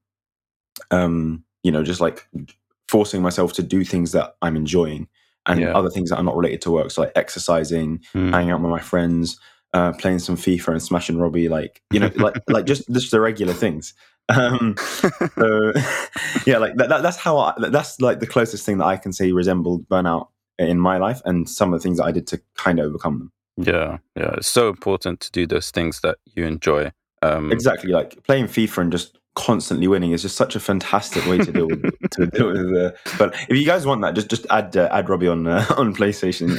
um 0.91 1.45
you 1.63 1.71
know 1.71 1.83
just 1.83 2.01
like 2.01 2.29
forcing 2.89 3.23
myself 3.23 3.53
to 3.55 3.63
do 3.63 3.85
things 3.85 4.13
that 4.13 4.35
i'm 4.43 4.57
enjoying 4.57 5.09
and 5.47 5.61
Yeah. 5.61 5.73
other 5.77 5.91
things 5.91 6.11
that 6.11 6.17
are 6.17 6.23
not 6.23 6.37
related 6.37 6.61
to 6.63 6.71
work 6.71 6.91
so 6.91 7.03
like 7.03 7.13
exercising 7.17 8.01
Hmm. 8.13 8.33
hanging 8.33 8.51
out 8.51 8.61
with 8.61 8.71
my 8.71 8.81
friends 8.81 9.39
uh 9.73 9.93
playing 9.93 10.19
some 10.19 10.37
fifa 10.37 10.69
and 10.69 10.83
smashing 10.83 11.19
robbie 11.19 11.49
like 11.49 11.83
you 11.93 12.01
know 12.01 12.11
like 12.17 12.35
like 12.49 12.67
just 12.67 12.89
just 12.93 13.11
the 13.11 13.21
regular 13.21 13.53
things 13.55 13.95
um 14.29 14.75
so 15.35 15.73
yeah 16.47 16.59
like 16.59 16.77
that, 16.77 16.89
that, 16.89 17.03
that's 17.03 17.17
how 17.17 17.39
i 17.39 17.55
that's 17.71 18.01
like 18.01 18.21
the 18.21 18.27
closest 18.27 18.65
thing 18.67 18.79
that 18.79 18.85
i 18.87 18.97
can 18.97 19.13
say 19.13 19.33
resembled 19.33 19.89
burnout 19.89 20.29
in 20.59 20.79
my 20.79 20.97
life 20.99 21.21
and 21.25 21.49
some 21.49 21.73
of 21.73 21.81
the 21.81 21.83
things 21.83 21.99
that 21.99 22.05
i 22.05 22.13
did 22.13 22.27
to 22.27 22.41
kind 22.55 22.79
of 22.79 22.87
overcome 22.87 23.19
them 23.19 23.33
yeah, 23.59 23.99
yeah. 24.17 24.33
It's 24.39 24.49
so 24.49 24.71
important 24.71 25.21
to 25.21 25.31
do 25.31 25.47
those 25.47 25.71
things 25.71 26.01
that 26.01 26.17
you 26.35 26.47
enjoy. 26.47 26.91
Um, 27.21 27.53
Exactly, 27.53 27.93
like 27.93 28.23
playing 28.25 28.47
FIFA 28.47 28.79
and 28.79 28.91
just 28.93 29.19
constantly 29.35 29.89
winning 29.89 30.13
is 30.13 30.23
just 30.23 30.37
such 30.37 30.55
a 30.57 30.61
fantastic 30.61 31.25
way 31.27 31.39
to 31.39 31.53
deal 31.53 31.67
with 31.69 32.11
to 32.13 32.27
deal 32.33 32.53
with. 32.53 32.77
Uh, 32.77 32.93
but 33.19 33.35
if 33.49 33.57
you 33.57 33.65
guys 33.65 33.87
want 33.87 34.03
that, 34.03 34.15
just 34.15 34.29
just 34.29 34.47
add 34.51 34.77
uh, 34.77 34.89
add 34.93 35.09
Robbie 35.09 35.29
on 35.29 35.47
uh, 35.47 35.65
on 35.77 35.95
PlayStation. 35.95 36.51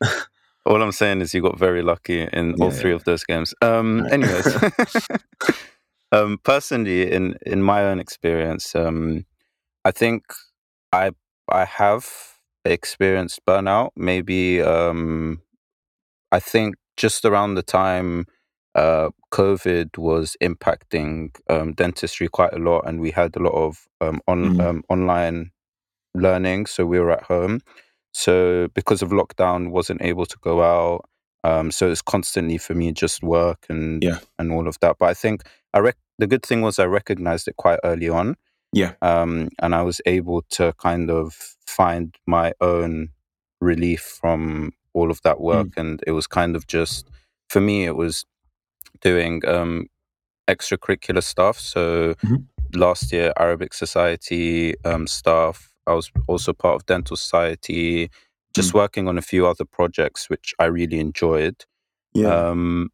All 0.66 0.82
I'm 0.82 0.90
saying 0.92 1.20
is 1.20 1.32
you 1.32 1.42
got 1.42 1.58
very 1.58 1.80
lucky 1.82 2.22
in 2.22 2.54
all 2.60 2.70
Yeah, 2.72 2.80
three 2.80 2.92
of 2.92 3.04
those 3.04 3.22
games. 3.22 3.54
Um, 3.62 4.02
Right. 4.02 4.12
anyways, 4.12 4.56
um, 6.12 6.38
personally, 6.42 7.10
in 7.10 7.36
in 7.46 7.62
my 7.62 7.84
own 7.84 8.00
experience, 8.00 8.74
um, 8.74 9.24
I 9.84 9.92
think 9.92 10.24
I 10.92 11.12
I 11.48 11.64
have 11.66 12.08
experienced 12.64 13.40
burnout. 13.46 13.90
Maybe 13.94 14.60
um, 14.60 15.40
I 16.32 16.40
think 16.40 16.74
just 16.96 17.24
around 17.24 17.54
the 17.54 17.62
time 17.62 18.26
uh, 18.76 19.10
COVID 19.32 19.98
was 19.98 20.36
impacting 20.42 21.34
um, 21.50 21.72
dentistry 21.72 22.28
quite 22.28 22.52
a 22.52 22.58
lot, 22.58 22.80
and 22.86 23.00
we 23.00 23.10
had 23.10 23.34
a 23.36 23.40
lot 23.40 23.54
of 23.54 23.86
um, 24.00 24.20
on 24.28 24.44
Mhm. 24.56 24.60
um, 24.64 24.84
online 24.88 25.50
learning, 26.14 26.66
so 26.66 26.86
we 26.86 27.00
were 27.00 27.10
at 27.10 27.24
home. 27.24 27.60
So 28.12 28.68
because 28.74 29.02
of 29.02 29.10
lockdown, 29.10 29.70
wasn't 29.70 30.02
able 30.02 30.26
to 30.26 30.36
go 30.40 30.62
out. 30.62 31.08
Um, 31.44 31.70
so 31.70 31.90
it's 31.90 32.02
constantly 32.02 32.58
for 32.58 32.74
me 32.74 32.92
just 32.92 33.22
work 33.22 33.66
and 33.68 34.02
Yeah. 34.02 34.18
and 34.38 34.52
all 34.52 34.66
of 34.68 34.78
that. 34.80 34.96
But 34.98 35.10
I 35.10 35.14
think 35.14 35.42
I 35.74 35.78
rec- 35.80 35.96
the 36.18 36.26
good 36.26 36.44
thing 36.44 36.62
was 36.62 36.78
I 36.78 36.86
recognized 36.86 37.46
it 37.48 37.56
quite 37.56 37.78
early 37.84 38.08
on. 38.08 38.36
Yeah. 38.72 38.92
Um, 39.02 39.48
and 39.62 39.74
I 39.74 39.82
was 39.82 40.00
able 40.06 40.42
to 40.50 40.72
kind 40.78 41.10
of 41.10 41.34
find 41.66 42.14
my 42.26 42.52
own 42.60 43.10
relief 43.60 44.00
from 44.20 44.72
all 44.94 45.10
of 45.10 45.20
that 45.22 45.40
work, 45.40 45.68
and 45.76 46.02
it 46.06 46.12
was 46.12 46.26
kind 46.26 46.56
of 46.56 46.66
just 46.66 47.08
for 47.48 47.60
me. 47.60 47.84
It 47.84 47.96
was 47.96 48.24
doing 49.00 49.42
um, 49.46 49.86
extracurricular 50.48 51.22
stuff. 51.22 51.58
So 51.58 52.14
Mhm. 52.24 52.46
last 52.74 53.12
year, 53.12 53.32
Arabic 53.38 53.74
Society 53.74 54.74
um, 54.84 55.06
staff. 55.06 55.72
I 55.86 55.94
was 55.94 56.10
also 56.26 56.52
part 56.52 56.74
of 56.76 56.86
Dental 56.86 57.16
Society, 57.16 58.10
just 58.54 58.74
working 58.74 59.08
on 59.08 59.18
a 59.18 59.22
few 59.22 59.46
other 59.46 59.64
projects 59.64 60.28
which 60.30 60.54
I 60.58 60.64
really 60.66 60.98
enjoyed. 60.98 61.64
yeah, 62.14 62.48
Um, 62.50 62.90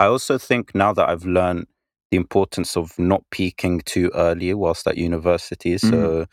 I 0.00 0.06
also 0.06 0.38
think 0.38 0.74
now 0.74 0.92
that 0.94 1.08
I've 1.08 1.24
learned 1.26 1.66
the 2.10 2.16
importance 2.16 2.76
of 2.76 2.98
not 2.98 3.22
peaking 3.30 3.80
too 3.84 4.10
early 4.14 4.52
whilst 4.54 4.86
at 4.86 4.96
university. 4.98 5.78
So, 5.78 6.26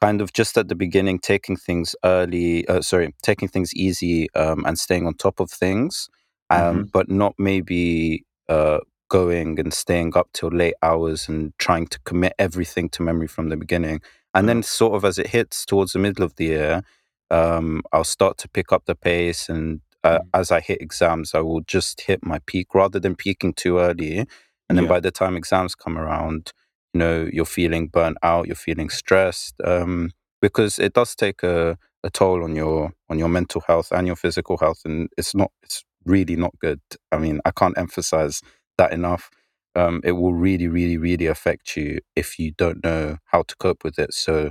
kind 0.00 0.20
of 0.20 0.32
just 0.32 0.56
at 0.58 0.68
the 0.68 0.74
beginning, 0.74 1.18
taking 1.18 1.56
things 1.56 1.94
early, 2.04 2.66
uh, 2.68 2.80
sorry, 2.82 3.14
taking 3.22 3.48
things 3.48 3.74
easy 3.74 4.28
um, 4.34 4.64
and 4.66 4.78
staying 4.78 5.06
on 5.06 5.14
top 5.14 5.40
of 5.40 5.50
things, 5.50 6.08
um, 6.50 6.88
but 6.92 7.10
not 7.10 7.34
maybe 7.38 8.24
uh, 8.50 8.80
going 9.08 9.58
and 9.60 9.72
staying 9.74 10.16
up 10.16 10.28
till 10.34 10.50
late 10.50 10.74
hours 10.82 11.28
and 11.30 11.54
trying 11.58 11.86
to 11.88 12.00
commit 12.10 12.34
everything 12.38 12.90
to 12.90 13.02
memory 13.02 13.28
from 13.28 13.50
the 13.50 13.56
beginning. 13.56 14.00
And 14.34 14.48
then, 14.48 14.62
sort 14.64 14.94
of 14.96 15.04
as 15.06 15.18
it 15.18 15.28
hits 15.28 15.66
towards 15.66 15.92
the 15.94 16.00
middle 16.00 16.24
of 16.24 16.34
the 16.36 16.46
year, 16.46 16.82
um, 17.30 17.82
I'll 17.92 18.04
start 18.18 18.38
to 18.38 18.48
pick 18.48 18.72
up 18.72 18.84
the 18.86 18.96
pace. 18.96 19.48
And 19.50 19.80
uh, 20.04 20.20
Mm. 20.20 20.28
as 20.40 20.52
I 20.52 20.60
hit 20.60 20.82
exams, 20.82 21.34
I 21.34 21.40
will 21.40 21.62
just 21.62 22.02
hit 22.02 22.20
my 22.24 22.40
peak 22.46 22.74
rather 22.74 23.00
than 23.00 23.16
peaking 23.16 23.54
too 23.54 23.78
early. 23.78 24.26
And 24.68 24.78
then 24.78 24.84
Yeah. 24.86 24.90
by 24.94 25.00
the 25.00 25.10
time 25.12 25.36
exams 25.36 25.74
come 25.74 25.98
around, 25.98 26.52
you 26.94 26.98
know, 27.00 27.28
you're 27.32 27.46
feeling 27.60 27.88
burnt 27.88 28.18
out, 28.22 28.46
you're 28.48 28.56
feeling 28.68 28.90
stressed, 28.90 29.54
um, 29.64 30.10
because 30.42 30.78
it 30.78 30.92
does 30.94 31.14
take 31.16 31.42
a, 31.44 31.78
a 32.04 32.10
toll 32.10 32.42
on 32.44 32.56
your 32.56 32.92
on 33.10 33.18
your 33.18 33.28
mental 33.28 33.62
health 33.68 33.92
and 33.92 34.06
your 34.06 34.16
physical 34.16 34.56
health, 34.58 34.80
and 34.84 35.08
it's 35.18 35.34
not 35.34 35.50
it's 35.64 35.84
really 36.04 36.36
not 36.36 36.58
good. 36.60 36.80
I 37.12 37.18
mean, 37.18 37.40
I 37.44 37.50
can't 37.50 37.76
emphasize 37.78 38.40
that 38.78 38.92
enough. 38.92 39.30
Um, 39.74 40.00
it 40.04 40.12
will 40.12 40.34
really, 40.34 40.66
really, 40.68 40.96
really 40.96 41.26
affect 41.26 41.76
you 41.76 42.00
if 42.16 42.38
you 42.38 42.52
don't 42.52 42.82
know 42.82 43.18
how 43.26 43.42
to 43.42 43.56
cope 43.56 43.84
with 43.84 43.98
it. 43.98 44.12
So, 44.12 44.50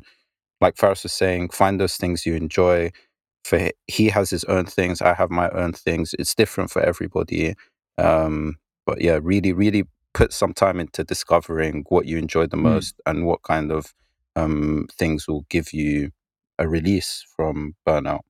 like 0.62 0.78
Faris 0.78 1.04
was 1.04 1.14
saying, 1.14 1.50
find 1.50 1.80
those 1.80 1.98
things 1.98 2.26
you 2.26 2.36
enjoy. 2.36 2.92
For 3.44 3.72
he 3.88 4.10
has 4.10 4.30
his 4.30 4.44
own 4.46 4.66
things, 4.66 5.02
I 5.02 5.14
have 5.14 5.30
my 5.32 5.50
own 5.50 5.74
things. 5.74 6.14
It's 6.20 6.36
different 6.36 6.70
for 6.72 6.82
everybody. 6.82 7.56
Um, 7.98 8.58
but 8.86 9.02
yeah, 9.02 9.20
really, 9.22 9.54
really 9.54 9.84
put 10.14 10.34
some 10.34 10.54
time 10.54 10.80
into 10.80 11.04
discovering 11.04 11.86
what 11.90 12.06
you 12.06 12.18
enjoy 12.18 12.48
the 12.48 12.58
Mm. 12.58 12.62
most 12.64 12.96
and 13.06 13.26
what 13.26 13.42
kind 13.44 13.72
of 13.72 13.94
um, 14.36 14.88
things 14.92 15.28
will 15.28 15.46
give 15.50 15.74
you 15.74 16.12
a 16.58 16.68
release 16.68 17.26
from 17.36 17.76
burnout. 17.88 18.22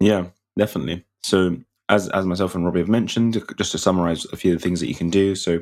Yeah, 0.00 0.26
definitely. 0.58 1.04
So, 1.22 1.56
as 1.92 2.08
as 2.08 2.24
myself 2.26 2.54
and 2.54 2.64
Robbie 2.64 2.80
have 2.80 2.88
mentioned, 2.88 3.42
just 3.58 3.72
to 3.72 3.78
summarize 3.78 4.24
a 4.32 4.36
few 4.36 4.52
of 4.54 4.58
the 4.58 4.62
things 4.62 4.80
that 4.80 4.88
you 4.88 4.94
can 4.94 5.10
do. 5.10 5.34
So, 5.34 5.60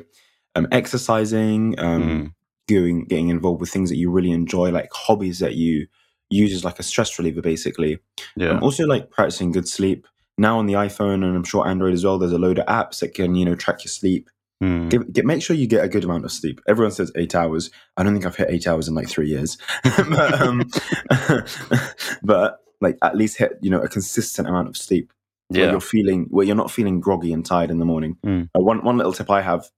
um, 0.55 0.67
exercising, 0.71 1.75
um, 1.79 2.03
Mm. 2.03 2.33
going, 2.69 3.05
getting 3.05 3.29
involved 3.29 3.59
with 3.59 3.69
things 3.69 3.89
that 3.89 3.97
you 3.97 4.09
really 4.09 4.31
enjoy, 4.31 4.71
like 4.71 4.89
hobbies 4.93 5.39
that 5.39 5.55
you 5.55 5.87
use 6.29 6.53
as 6.53 6.63
like 6.63 6.79
a 6.79 6.83
stress 6.83 7.19
reliever, 7.19 7.41
basically. 7.41 7.99
Yeah. 8.37 8.51
Um, 8.51 8.63
also, 8.63 8.85
like 8.85 9.11
practicing 9.11 9.51
good 9.51 9.67
sleep. 9.67 10.07
Now 10.37 10.57
on 10.57 10.65
the 10.65 10.73
iPhone 10.73 11.15
and 11.25 11.35
I'm 11.35 11.43
sure 11.43 11.67
Android 11.67 11.93
as 11.93 12.05
well, 12.05 12.17
there's 12.17 12.31
a 12.31 12.39
load 12.39 12.57
of 12.59 12.65
apps 12.67 12.99
that 13.01 13.13
can 13.13 13.35
you 13.35 13.43
know 13.45 13.55
track 13.55 13.83
your 13.83 13.89
sleep. 13.89 14.29
Mm. 14.63 14.89
Get, 14.89 15.13
get, 15.13 15.25
make 15.25 15.41
sure 15.41 15.55
you 15.55 15.67
get 15.67 15.83
a 15.83 15.89
good 15.89 16.03
amount 16.05 16.23
of 16.23 16.31
sleep. 16.31 16.61
Everyone 16.67 16.91
says 16.91 17.11
eight 17.15 17.35
hours. 17.35 17.71
I 17.97 18.03
don't 18.03 18.13
think 18.13 18.25
I've 18.25 18.35
hit 18.35 18.49
eight 18.49 18.67
hours 18.67 18.87
in 18.87 18.93
like 18.93 19.09
three 19.09 19.27
years, 19.27 19.57
but, 19.83 20.41
um, 20.41 20.69
but 22.23 22.59
like 22.79 22.97
at 23.01 23.17
least 23.17 23.37
hit 23.37 23.57
you 23.61 23.69
know 23.69 23.81
a 23.81 23.87
consistent 23.87 24.47
amount 24.47 24.67
of 24.69 24.77
sleep 24.77 25.11
where 25.51 25.65
Yeah. 25.65 25.71
you're 25.71 25.81
feeling 25.81 26.27
where 26.29 26.45
you're 26.45 26.55
not 26.55 26.71
feeling 26.71 26.99
groggy 26.99 27.33
and 27.33 27.45
tired 27.45 27.69
in 27.71 27.79
the 27.79 27.85
morning. 27.85 28.17
Mm. 28.25 28.49
Uh, 28.55 28.61
one 28.61 28.83
one 28.83 28.97
little 28.97 29.13
tip 29.13 29.29
I 29.29 29.41
have. 29.41 29.69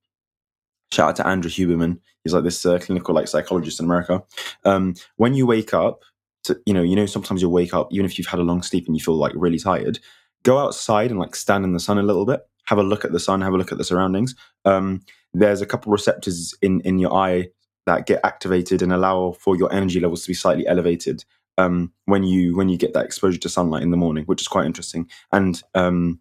Shout 0.91 1.09
out 1.09 1.15
to 1.17 1.27
Andrew 1.27 1.49
Huberman. 1.49 1.99
He's 2.23 2.33
like 2.33 2.43
this 2.43 2.65
uh, 2.65 2.77
clinical 2.79 3.15
like 3.15 3.27
psychologist 3.27 3.79
in 3.79 3.85
America. 3.85 4.23
Um, 4.63 4.93
when 5.17 5.33
you 5.33 5.45
wake 5.47 5.73
up, 5.73 6.03
to, 6.43 6.59
you 6.65 6.73
know, 6.73 6.83
you 6.83 6.95
know, 6.95 7.05
sometimes 7.05 7.41
you'll 7.41 7.51
wake 7.51 7.73
up 7.73 7.87
even 7.91 8.05
if 8.05 8.17
you've 8.17 8.27
had 8.27 8.39
a 8.39 8.43
long 8.43 8.61
sleep 8.61 8.85
and 8.85 8.95
you 8.95 9.03
feel 9.03 9.15
like 9.15 9.31
really 9.35 9.59
tired. 9.59 9.99
Go 10.43 10.59
outside 10.59 11.09
and 11.09 11.19
like 11.19 11.35
stand 11.35 11.63
in 11.63 11.73
the 11.73 11.79
sun 11.79 11.97
a 11.97 12.03
little 12.03 12.25
bit. 12.25 12.41
Have 12.65 12.77
a 12.77 12.83
look 12.83 13.03
at 13.05 13.11
the 13.11 13.19
sun. 13.19 13.41
Have 13.41 13.53
a 13.53 13.57
look 13.57 13.71
at 13.71 13.77
the 13.77 13.83
surroundings. 13.83 14.35
Um, 14.65 15.01
there's 15.33 15.61
a 15.61 15.65
couple 15.65 15.91
receptors 15.91 16.53
in 16.61 16.81
in 16.81 16.99
your 16.99 17.13
eye 17.13 17.49
that 17.85 18.05
get 18.05 18.19
activated 18.23 18.81
and 18.81 18.93
allow 18.93 19.31
for 19.39 19.55
your 19.57 19.73
energy 19.73 19.99
levels 19.99 20.21
to 20.23 20.27
be 20.29 20.33
slightly 20.33 20.67
elevated 20.67 21.25
um, 21.57 21.91
when 22.05 22.23
you 22.23 22.55
when 22.55 22.69
you 22.69 22.77
get 22.77 22.93
that 22.93 23.05
exposure 23.05 23.39
to 23.39 23.49
sunlight 23.49 23.83
in 23.83 23.91
the 23.91 23.97
morning, 23.97 24.25
which 24.25 24.41
is 24.41 24.47
quite 24.47 24.65
interesting. 24.65 25.09
And 25.31 25.61
um, 25.75 26.19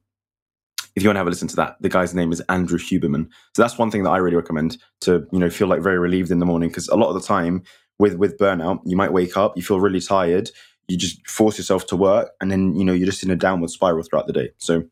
if 0.94 1.02
you 1.02 1.08
want 1.08 1.16
to 1.16 1.20
have 1.20 1.26
a 1.26 1.30
listen 1.30 1.48
to 1.48 1.56
that, 1.56 1.76
the 1.80 1.88
guy's 1.88 2.14
name 2.14 2.32
is 2.32 2.40
Andrew 2.48 2.78
Huberman. 2.78 3.28
So 3.54 3.62
that's 3.62 3.78
one 3.78 3.90
thing 3.90 4.02
that 4.04 4.10
I 4.10 4.18
really 4.18 4.36
recommend 4.36 4.78
to 5.02 5.26
you 5.32 5.38
know 5.38 5.50
feel 5.50 5.68
like 5.68 5.82
very 5.82 5.98
relieved 5.98 6.30
in 6.30 6.38
the 6.38 6.46
morning 6.46 6.68
because 6.68 6.88
a 6.88 6.96
lot 6.96 7.08
of 7.08 7.14
the 7.14 7.26
time 7.26 7.62
with 7.98 8.14
with 8.14 8.38
burnout, 8.38 8.80
you 8.84 8.96
might 8.96 9.12
wake 9.12 9.36
up, 9.36 9.56
you 9.56 9.62
feel 9.62 9.80
really 9.80 10.00
tired, 10.00 10.50
you 10.88 10.96
just 10.96 11.26
force 11.26 11.56
yourself 11.58 11.86
to 11.86 11.96
work, 11.96 12.30
and 12.40 12.50
then 12.50 12.74
you 12.74 12.84
know 12.84 12.92
you're 12.92 13.06
just 13.06 13.22
in 13.22 13.30
a 13.30 13.36
downward 13.36 13.70
spiral 13.70 14.02
throughout 14.02 14.26
the 14.26 14.32
day. 14.32 14.50
So 14.58 14.84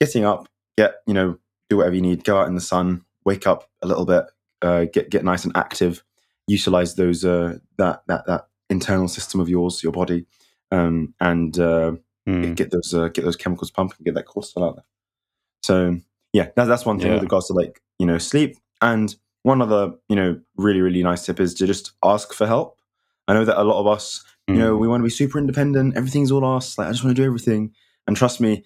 getting 0.00 0.24
up, 0.24 0.48
get 0.76 0.96
you 1.06 1.14
know 1.14 1.38
do 1.68 1.78
whatever 1.78 1.94
you 1.94 2.02
need, 2.02 2.24
go 2.24 2.38
out 2.38 2.48
in 2.48 2.54
the 2.54 2.60
sun, 2.60 3.04
wake 3.24 3.46
up 3.46 3.70
a 3.82 3.86
little 3.86 4.04
bit, 4.04 4.24
uh, 4.62 4.86
get 4.92 5.10
get 5.10 5.24
nice 5.24 5.44
and 5.44 5.56
active, 5.56 6.02
utilize 6.46 6.96
those 6.96 7.24
uh, 7.24 7.58
that 7.78 8.02
that 8.06 8.26
that 8.26 8.46
internal 8.70 9.08
system 9.08 9.40
of 9.40 9.48
yours, 9.48 9.82
your 9.82 9.92
body, 9.92 10.26
um, 10.70 11.14
and 11.20 11.58
uh, 11.58 11.92
Mm. 12.26 12.54
get 12.56 12.70
those 12.70 12.94
uh, 12.94 13.08
get 13.08 13.22
those 13.24 13.36
chemicals 13.36 13.70
pumping, 13.70 13.98
get 14.02 14.14
that 14.14 14.26
cortisol 14.26 14.66
out 14.66 14.76
there. 14.76 14.84
So 15.62 15.98
yeah, 16.32 16.48
that, 16.56 16.64
that's 16.64 16.86
one 16.86 16.98
thing 16.98 17.08
Yeah. 17.08 17.14
with 17.14 17.22
regards 17.24 17.48
to 17.48 17.52
like 17.52 17.82
you 17.98 18.06
know 18.06 18.16
sleep. 18.18 18.56
And 18.80 19.14
one 19.42 19.60
other 19.60 19.92
you 20.08 20.16
know 20.16 20.40
really 20.56 20.80
really 20.80 21.02
nice 21.02 21.26
tip 21.26 21.38
is 21.38 21.52
to 21.54 21.66
just 21.66 21.92
ask 22.02 22.32
for 22.32 22.46
help. 22.46 22.78
I 23.28 23.34
know 23.34 23.44
that 23.44 23.60
a 23.60 23.64
lot 23.64 23.78
of 23.80 23.86
us 23.86 24.24
you 24.48 24.54
know 24.54 24.74
Mm. 24.74 24.80
we 24.80 24.88
want 24.88 25.00
to 25.00 25.04
be 25.04 25.10
super 25.10 25.38
independent. 25.38 25.96
Everything's 25.96 26.30
all 26.32 26.44
us. 26.56 26.78
Like 26.78 26.88
I 26.88 26.92
just 26.92 27.04
want 27.04 27.14
to 27.14 27.22
do 27.22 27.26
everything. 27.26 27.72
And 28.06 28.16
trust 28.16 28.40
me, 28.40 28.64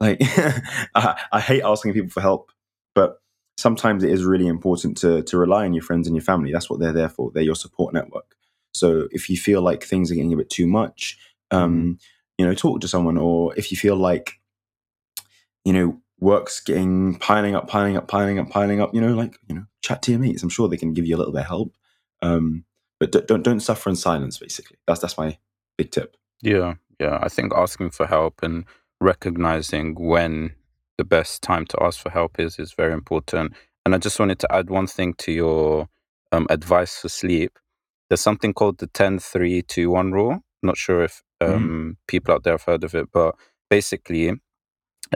like 0.00 0.18
I, 0.94 1.18
I 1.32 1.40
hate 1.40 1.62
asking 1.62 1.94
people 1.94 2.10
for 2.10 2.20
help, 2.20 2.52
but 2.94 3.22
sometimes 3.56 4.04
it 4.04 4.10
is 4.10 4.22
really 4.24 4.46
important 4.48 4.98
to 4.98 5.22
to 5.22 5.38
rely 5.38 5.64
on 5.64 5.72
your 5.72 5.82
friends 5.82 6.06
and 6.06 6.14
your 6.14 6.24
family. 6.24 6.52
That's 6.52 6.68
what 6.68 6.78
they're 6.78 6.92
there 6.92 7.08
for. 7.08 7.30
They're 7.32 7.42
your 7.42 7.54
support 7.56 7.94
network. 7.94 8.34
So 8.72 9.08
if 9.10 9.28
you 9.28 9.36
feel 9.36 9.62
like 9.62 9.84
things 9.84 10.10
are 10.10 10.14
getting 10.14 10.32
a 10.32 10.36
bit 10.36 10.50
too 10.50 10.66
much, 10.66 11.18
um, 11.50 11.98
you 12.36 12.46
know, 12.46 12.54
talk 12.54 12.80
to 12.80 12.88
someone. 12.88 13.18
Or 13.18 13.54
if 13.56 13.70
you 13.70 13.76
feel 13.76 13.96
like, 13.96 14.34
you 15.64 15.72
know, 15.72 16.00
work's 16.20 16.60
getting 16.60 17.16
piling 17.18 17.54
up, 17.54 17.68
piling 17.68 17.96
up, 17.96 18.08
piling 18.08 18.38
up, 18.38 18.50
piling 18.50 18.80
up, 18.80 18.94
you 18.94 19.00
know, 19.00 19.14
like 19.14 19.36
you 19.48 19.54
know, 19.54 19.64
chat 19.82 20.02
to 20.02 20.10
your 20.12 20.20
mates. 20.20 20.42
I'm 20.42 20.48
sure 20.48 20.68
they 20.68 20.76
can 20.76 20.94
give 20.94 21.06
you 21.06 21.16
a 21.16 21.18
little 21.18 21.32
bit 21.32 21.42
of 21.42 21.46
help. 21.46 21.74
Um, 22.22 22.64
but 23.00 23.12
don't 23.12 23.26
don't, 23.26 23.42
don't 23.42 23.60
suffer 23.60 23.90
in 23.90 23.96
silence. 23.96 24.38
Basically, 24.38 24.76
that's 24.86 25.00
that's 25.00 25.18
my 25.18 25.38
big 25.76 25.90
tip. 25.90 26.16
Yeah, 26.42 26.74
yeah. 27.00 27.18
I 27.20 27.28
think 27.28 27.52
asking 27.54 27.90
for 27.90 28.06
help 28.06 28.42
and 28.42 28.64
recognizing 29.00 29.94
when 29.94 30.54
the 30.96 31.04
best 31.04 31.42
time 31.42 31.64
to 31.66 31.82
ask 31.82 32.00
for 32.00 32.10
help 32.10 32.40
is 32.40 32.58
is 32.58 32.72
very 32.72 32.92
important. 32.92 33.54
And 33.84 33.94
I 33.94 33.98
just 33.98 34.18
wanted 34.18 34.38
to 34.40 34.52
add 34.52 34.68
one 34.68 34.86
thing 34.86 35.14
to 35.14 35.32
your 35.32 35.88
um, 36.32 36.46
advice 36.50 37.00
for 37.00 37.08
sleep. 37.08 37.58
There's 38.08 38.20
something 38.20 38.54
called 38.54 38.78
the 38.78 38.88
10 38.88 39.18
3 39.20 39.62
2 39.62 39.90
1 39.90 40.12
rule. 40.12 40.40
Not 40.62 40.76
sure 40.76 41.02
if 41.04 41.22
um, 41.40 41.98
people 42.08 42.34
out 42.34 42.44
there 42.44 42.54
have 42.54 42.64
heard 42.64 42.84
of 42.84 42.94
it, 42.94 43.08
but 43.12 43.36
basically, 43.70 44.34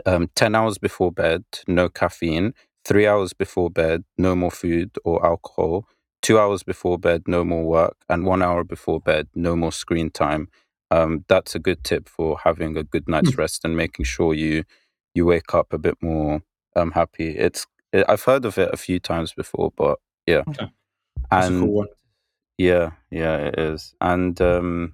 um, 0.05 0.29
10 0.35 0.55
hours 0.55 0.77
before 0.77 1.11
bed, 1.11 1.43
no 1.67 1.89
caffeine. 1.89 2.53
Three 2.85 3.07
hours 3.07 3.33
before 3.33 3.69
bed, 3.69 4.03
no 4.17 4.35
more 4.35 4.51
food 4.51 4.91
or 5.05 5.25
alcohol. 5.25 5.87
Two 6.21 6.39
hours 6.39 6.63
before 6.63 6.99
bed, 6.99 7.23
no 7.27 7.43
more 7.45 7.63
work. 7.65 7.97
And 8.09 8.25
one 8.25 8.41
hour 8.43 8.63
before 8.63 8.99
bed, 9.01 9.27
no 9.35 9.55
more 9.55 9.71
screen 9.73 10.11
time 10.11 10.47
um, 10.91 11.25
that's 11.27 11.55
a 11.55 11.59
good 11.59 11.83
tip 11.83 12.07
for 12.07 12.37
having 12.43 12.77
a 12.77 12.83
good 12.83 13.07
night's 13.07 13.37
rest 13.37 13.65
and 13.65 13.75
making 13.75 14.05
sure 14.05 14.33
you 14.33 14.63
you 15.15 15.25
wake 15.25 15.53
up 15.53 15.73
a 15.73 15.77
bit 15.77 15.97
more 16.01 16.41
um, 16.75 16.91
happy. 16.91 17.29
It's 17.37 17.65
it, 17.91 18.05
I've 18.07 18.23
heard 18.23 18.45
of 18.45 18.57
it 18.57 18.69
a 18.73 18.77
few 18.77 18.99
times 18.99 19.33
before, 19.33 19.71
but 19.75 19.99
yeah, 20.27 20.43
Okay. 20.49 20.67
That's 21.31 21.49
a 21.49 21.51
and 21.51 21.61
cool 21.61 21.73
one. 21.73 21.87
Yeah, 22.63 22.91
yeah, 23.11 23.37
it 23.37 23.59
is, 23.59 23.95
and 24.01 24.39
um, 24.41 24.93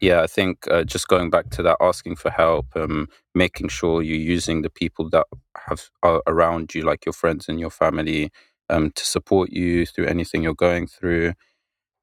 yeah, 0.00 0.22
I 0.22 0.26
think 0.28 0.66
uh, 0.70 0.84
just 0.84 1.08
going 1.08 1.30
back 1.30 1.50
to 1.50 1.62
that, 1.64 1.78
asking 1.80 2.16
for 2.16 2.30
help, 2.30 2.66
um, 2.76 3.08
making 3.34 3.68
sure 3.68 4.02
you're 4.02 4.16
using 4.36 4.62
the 4.62 4.70
people 4.70 5.10
that 5.10 5.26
have 5.68 5.90
are 6.02 6.22
around 6.26 6.74
you, 6.74 6.82
like 6.82 7.06
your 7.06 7.14
friends 7.14 7.48
and 7.48 7.60
your 7.60 7.70
family, 7.70 8.30
um, 8.70 8.90
to 8.92 9.04
support 9.04 9.50
you 9.52 9.86
through 9.86 10.06
anything 10.06 10.42
you're 10.42 10.54
going 10.54 10.86
through 10.88 11.32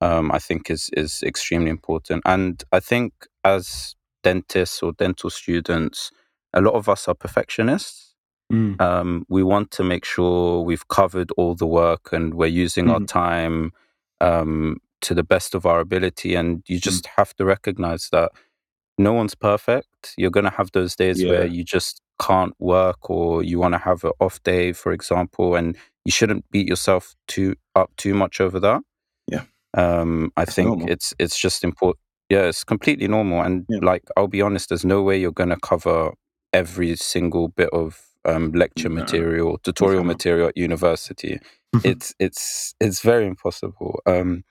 um, 0.02 0.32
I 0.32 0.40
think 0.40 0.70
is 0.70 0.90
is 0.94 1.24
extremely 1.24 1.70
important. 1.70 2.24
And 2.26 2.64
I 2.72 2.80
think 2.80 3.14
as 3.44 3.96
dentists 4.24 4.84
or 4.84 4.94
dental 4.94 5.30
students, 5.30 6.12
a 6.54 6.62
lot 6.62 6.74
of 6.76 6.90
us 6.90 7.08
are 7.08 7.16
perfectionists. 7.16 8.16
Mm. 8.54 8.82
Um, 8.82 9.26
we 9.30 9.44
want 9.44 9.72
to 9.72 9.84
make 9.84 10.06
sure 10.06 10.62
we've 10.62 10.88
covered 10.90 11.32
all 11.38 11.56
the 11.56 11.68
work 11.68 12.14
and 12.14 12.34
we're 12.36 12.48
using 12.66 12.90
our 12.90 13.02
Mhm. 13.02 13.08
time 13.08 13.72
um, 14.22 14.78
to 15.02 15.14
the 15.14 15.24
best 15.24 15.56
of 15.56 15.66
our 15.66 15.80
ability. 15.80 16.36
And 16.36 16.64
you 16.68 16.80
just 16.80 17.08
have 17.18 17.34
to 17.36 17.46
recognize 17.46 18.10
that 18.12 18.32
no 18.98 19.14
one's 19.14 19.36
perfect. 19.36 20.14
You're 20.18 20.32
going 20.32 20.46
to 20.46 20.50
have 20.58 20.72
those 20.72 20.96
days 20.96 21.24
where 21.24 21.46
you 21.46 21.64
just 21.64 22.02
can't 22.22 22.54
work 22.60 23.10
or 23.10 23.44
you 23.44 23.60
want 23.60 23.74
to 23.74 23.78
have 23.78 24.04
an 24.06 24.12
off 24.20 24.42
day, 24.44 24.72
for 24.74 24.92
example, 24.94 25.56
and 25.56 25.76
you 26.06 26.12
shouldn't 26.12 26.50
beat 26.52 26.68
yourself 26.68 27.14
too 27.28 27.56
up 27.76 27.92
too 27.98 28.14
much 28.14 28.40
over 28.40 28.60
that. 28.60 28.82
Yeah. 29.28 29.44
Um, 29.74 30.32
I 30.38 30.46
That's 30.46 30.56
think 30.56 30.68
normal. 30.70 30.90
it's 30.90 31.14
it's 31.20 31.38
just 31.38 31.64
important. 31.64 32.00
Yeah, 32.30 32.44
it's 32.44 32.64
completely 32.64 33.08
normal. 33.08 33.42
And 33.42 33.66
Yeah. 33.70 33.80
like, 33.82 34.04
I'll 34.16 34.28
be 34.30 34.42
honest, 34.42 34.70
there's 34.70 34.86
no 34.86 35.04
way 35.04 35.20
you're 35.20 35.32
going 35.32 35.50
to 35.50 35.58
cover 35.62 36.14
every 36.54 36.96
single 36.96 37.50
bit 37.50 37.70
of 37.72 38.02
um, 38.24 38.52
lecture 38.54 38.90
No. 38.90 38.96
material, 39.02 39.58
tutorial 39.62 40.04
material 40.06 40.48
at 40.48 40.58
university. 40.58 41.40
It's 41.84 42.14
it's 42.20 42.76
it's 42.80 43.02
very 43.02 43.28
impossible. 43.28 44.00
Um, 44.06 44.44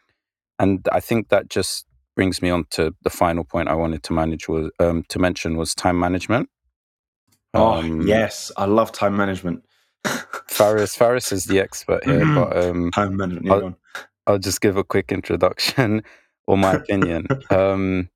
and 0.59 0.87
I 0.93 1.01
think 1.01 1.29
that 1.31 1.49
just 1.49 1.87
brings 2.17 2.41
me 2.43 2.51
on 2.51 2.65
to 2.71 2.95
the 3.03 3.11
final 3.11 3.45
point 3.45 3.69
I 3.69 3.75
wanted 3.75 4.03
to 4.05 4.13
manage 4.13 4.49
was 4.49 4.71
um, 4.79 5.05
to 5.09 5.19
mention 5.19 5.57
was 5.57 5.75
time 5.75 5.99
management. 5.99 6.49
oh 7.55 7.79
Um, 7.79 8.07
yes, 8.07 8.53
I 8.57 8.67
love 8.67 8.93
time 8.93 9.17
management. 9.17 9.65
Faris 10.49 10.95
Faris 10.97 11.33
is 11.33 11.45
the 11.45 11.61
expert 11.61 12.05
here, 12.05 12.25
but 12.35 12.57
um, 12.57 12.91
time 12.93 13.17
management. 13.17 13.51
I'll- 13.65 13.79
I'll 14.27 14.39
just 14.39 14.63
give 14.63 14.77
a 14.79 14.85
quick 14.85 15.13
introduction 15.13 16.03
or 16.47 16.57
my 16.57 16.75
opinion. 16.77 17.27
um, 17.51 18.09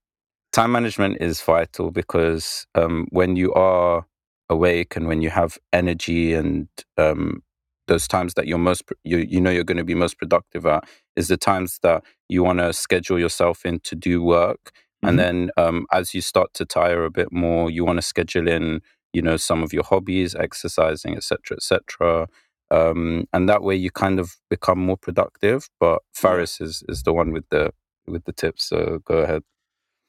time 0.53 0.73
management 0.73 1.19
is 1.21 1.41
vital 1.43 1.91
because 1.91 2.67
um, 2.75 3.07
when 3.11 3.37
you 3.37 3.53
are 3.55 4.07
awake 4.49 4.97
and 4.97 5.07
when 5.07 5.23
you 5.23 5.31
have 5.31 5.59
energy 5.73 6.35
and 6.35 6.69
um, 6.97 7.43
those 7.89 8.07
times 8.09 8.35
that 8.35 8.47
you're 8.47 8.59
most 8.59 8.85
you 9.05 9.19
you 9.19 9.41
know 9.41 9.51
you're 9.51 9.65
going 9.65 9.77
to 9.79 9.85
be 9.85 9.95
most 9.95 10.19
productive 10.19 10.65
at 10.67 10.85
is 11.17 11.29
the 11.29 11.37
times 11.37 11.79
that 11.83 12.03
you 12.29 12.43
want 12.45 12.59
to 12.61 12.73
schedule 12.73 13.19
yourself 13.19 13.67
in 13.67 13.81
to 13.81 13.95
do 13.97 14.23
work 14.23 14.71
Mhm. 15.05 15.09
and 15.09 15.19
then 15.19 15.51
um, 15.57 15.87
as 15.93 16.13
you 16.15 16.21
start 16.21 16.53
to 16.55 16.65
tire 16.65 17.05
a 17.05 17.11
bit 17.11 17.31
more 17.33 17.71
you 17.71 17.85
want 17.85 17.99
to 17.99 18.03
schedule 18.03 18.49
in 18.49 18.81
you 19.13 19.23
know 19.23 19.37
some 19.37 19.63
of 19.63 19.73
your 19.73 19.85
hobbies 19.85 20.35
exercising 20.35 21.17
etc 21.17 21.57
etc 21.57 22.27
um, 22.71 23.25
and 23.33 23.49
that 23.49 23.63
way 23.63 23.75
you 23.77 23.91
kind 23.91 24.19
of 24.21 24.37
become 24.51 24.79
more 24.79 24.97
productive 24.97 25.69
but 25.81 26.03
faris 26.15 26.61
is 26.61 26.83
is 26.89 27.03
the 27.05 27.13
one 27.13 27.33
with 27.33 27.49
the 27.51 27.71
with 28.07 28.25
the 28.25 28.33
tips 28.33 28.65
so 28.69 28.99
go 29.05 29.19
ahead 29.19 29.43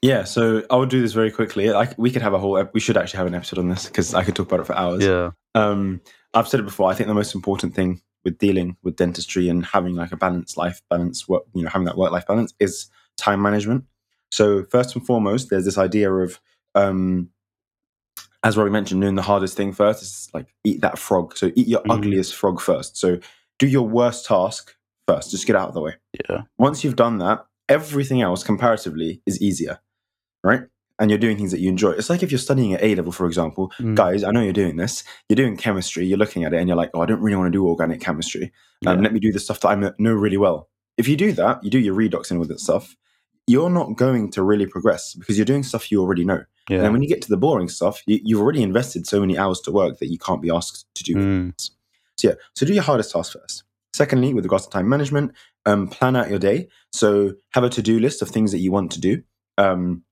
Yeah, 0.01 0.23
so 0.23 0.63
I'll 0.71 0.85
do 0.85 1.01
this 1.01 1.13
very 1.13 1.29
quickly. 1.31 1.73
I, 1.73 1.93
we 1.97 2.09
could 2.09 2.21
have 2.21 2.33
a 2.33 2.39
whole. 2.39 2.55
We 2.73 2.79
should 2.79 2.95
actually 2.95 3.17
have 3.17 3.27
an 3.27 3.35
episode 3.35 3.59
on 3.59 3.67
this 3.67 3.85
because 3.87 4.13
I 4.19 4.23
could 4.23 4.33
talk 4.35 4.47
about 4.47 4.61
it 4.61 4.67
for 4.67 4.75
hours. 4.83 5.03
Yeah. 5.03 5.31
Um, 5.55 5.99
I've 6.33 6.47
said 6.47 6.59
it 6.59 6.63
before. 6.63 6.89
I 6.89 6.93
think 6.93 7.07
the 7.07 7.13
most 7.13 7.33
important 7.35 7.73
thing 7.73 8.01
with 8.23 8.37
dealing 8.37 8.77
with 8.83 8.95
dentistry 8.95 9.49
and 9.49 9.65
having 9.65 9.95
like 9.95 10.11
a 10.11 10.17
balanced 10.17 10.57
life 10.57 10.81
balance, 10.89 11.27
work, 11.27 11.43
you 11.53 11.63
know, 11.63 11.69
having 11.69 11.85
that 11.85 11.97
work 11.97 12.11
life 12.11 12.27
balance 12.27 12.53
is 12.59 12.89
time 13.17 13.41
management. 13.41 13.85
So 14.31 14.65
first 14.65 14.95
and 14.95 15.05
foremost, 15.05 15.49
there's 15.49 15.65
this 15.65 15.77
idea 15.77 16.11
of, 16.11 16.39
um, 16.75 17.29
as 18.43 18.57
Robbie 18.57 18.69
mentioned, 18.71 19.01
doing 19.01 19.15
the 19.15 19.21
hardest 19.21 19.57
thing 19.57 19.73
first 19.73 20.01
is 20.01 20.29
like 20.33 20.53
eat 20.63 20.81
that 20.81 20.97
frog. 20.99 21.35
So 21.35 21.51
eat 21.55 21.67
your 21.67 21.81
Mhm. 21.81 21.97
ugliest 21.97 22.35
frog 22.35 22.61
first. 22.61 22.97
So 22.97 23.19
do 23.57 23.67
your 23.67 23.87
worst 23.87 24.25
task 24.25 24.75
first. 25.07 25.31
Just 25.31 25.47
get 25.47 25.55
out 25.55 25.69
of 25.69 25.73
the 25.73 25.81
way. 25.81 25.95
Yeah. 26.29 26.43
Once 26.57 26.83
you've 26.83 26.95
done 26.95 27.17
that, 27.17 27.45
everything 27.67 28.21
else 28.21 28.43
comparatively 28.43 29.21
is 29.25 29.41
easier, 29.41 29.79
right? 30.43 30.63
And 30.99 31.09
you're 31.09 31.17
doing 31.19 31.37
things 31.37 31.51
that 31.51 31.59
you 31.61 31.69
enjoy. 31.69 31.91
It's 31.91 32.09
like 32.09 32.23
if 32.23 32.31
you're 32.31 32.37
studying 32.39 32.73
at 32.73 32.83
A 32.83 32.93
level, 32.95 33.11
for 33.11 33.25
example, 33.25 33.71
Mm. 33.79 33.95
guys, 33.95 34.23
I 34.23 34.31
know 34.31 34.41
you're 34.41 34.51
doing 34.53 34.75
this. 34.75 35.03
You're 35.29 35.35
doing 35.37 35.55
chemistry, 35.57 36.05
you're 36.05 36.17
looking 36.17 36.43
at 36.43 36.53
it, 36.53 36.57
and 36.57 36.67
you're 36.67 36.75
like, 36.77 36.91
oh, 36.93 37.01
I 37.01 37.05
don't 37.05 37.21
really 37.21 37.37
want 37.37 37.47
to 37.47 37.57
do 37.57 37.65
organic 37.67 38.01
chemistry. 38.01 38.51
Um, 38.85 38.97
Yeah. 38.97 39.01
Let 39.03 39.13
me 39.13 39.19
do 39.19 39.31
the 39.31 39.39
stuff 39.39 39.61
that 39.61 39.69
I 39.69 39.91
know 39.97 40.13
really 40.13 40.37
well. 40.37 40.67
If 40.97 41.07
you 41.07 41.15
do 41.15 41.31
that, 41.33 41.63
you 41.63 41.69
do 41.69 41.79
your 41.79 41.95
redox 41.95 42.29
and 42.31 42.39
all 42.39 42.45
that 42.47 42.59
stuff, 42.59 42.95
you're 43.47 43.69
not 43.69 43.95
going 43.95 44.29
to 44.31 44.43
really 44.43 44.65
progress 44.67 45.13
because 45.15 45.37
you're 45.37 45.45
doing 45.45 45.63
stuff 45.63 45.89
you 45.91 46.01
already 46.01 46.25
know. 46.25 46.35
And 46.67 46.75
Yeah. 46.77 46.81
then 46.83 46.91
when 46.91 47.01
you 47.01 47.07
get 47.07 47.21
to 47.23 47.29
the 47.29 47.37
boring 47.37 47.69
stuff, 47.69 48.03
you, 48.05 48.19
you've 48.23 48.41
already 48.41 48.61
invested 48.61 49.07
so 49.07 49.19
many 49.21 49.37
hours 49.37 49.59
to 49.61 49.71
work 49.71 49.99
that 49.99 50.07
you 50.11 50.19
can't 50.19 50.41
be 50.41 50.51
asked 50.51 50.85
to 50.95 51.03
do 51.03 51.15
Mm. 51.15 51.53
so 52.17 52.27
yeah, 52.27 52.35
so 52.55 52.65
do 52.65 52.73
your 52.73 52.83
hardest 52.83 53.11
task 53.11 53.33
first. 53.33 53.63
Secondly, 53.95 54.33
with 54.33 54.43
regards 54.45 54.65
to 54.65 54.69
time 54.69 54.87
management, 54.89 55.31
um, 55.65 55.87
plan 55.87 56.15
out 56.15 56.29
your 56.29 56.37
day. 56.39 56.67
So 56.91 57.33
have 57.53 57.63
a 57.63 57.69
to-do 57.69 57.99
list 57.99 58.21
of 58.21 58.29
things 58.29 58.51
that 58.51 58.59
you 58.59 58.71
want 58.71 58.91
to 58.91 58.99
do. 59.01 59.23
Um, 59.57 60.03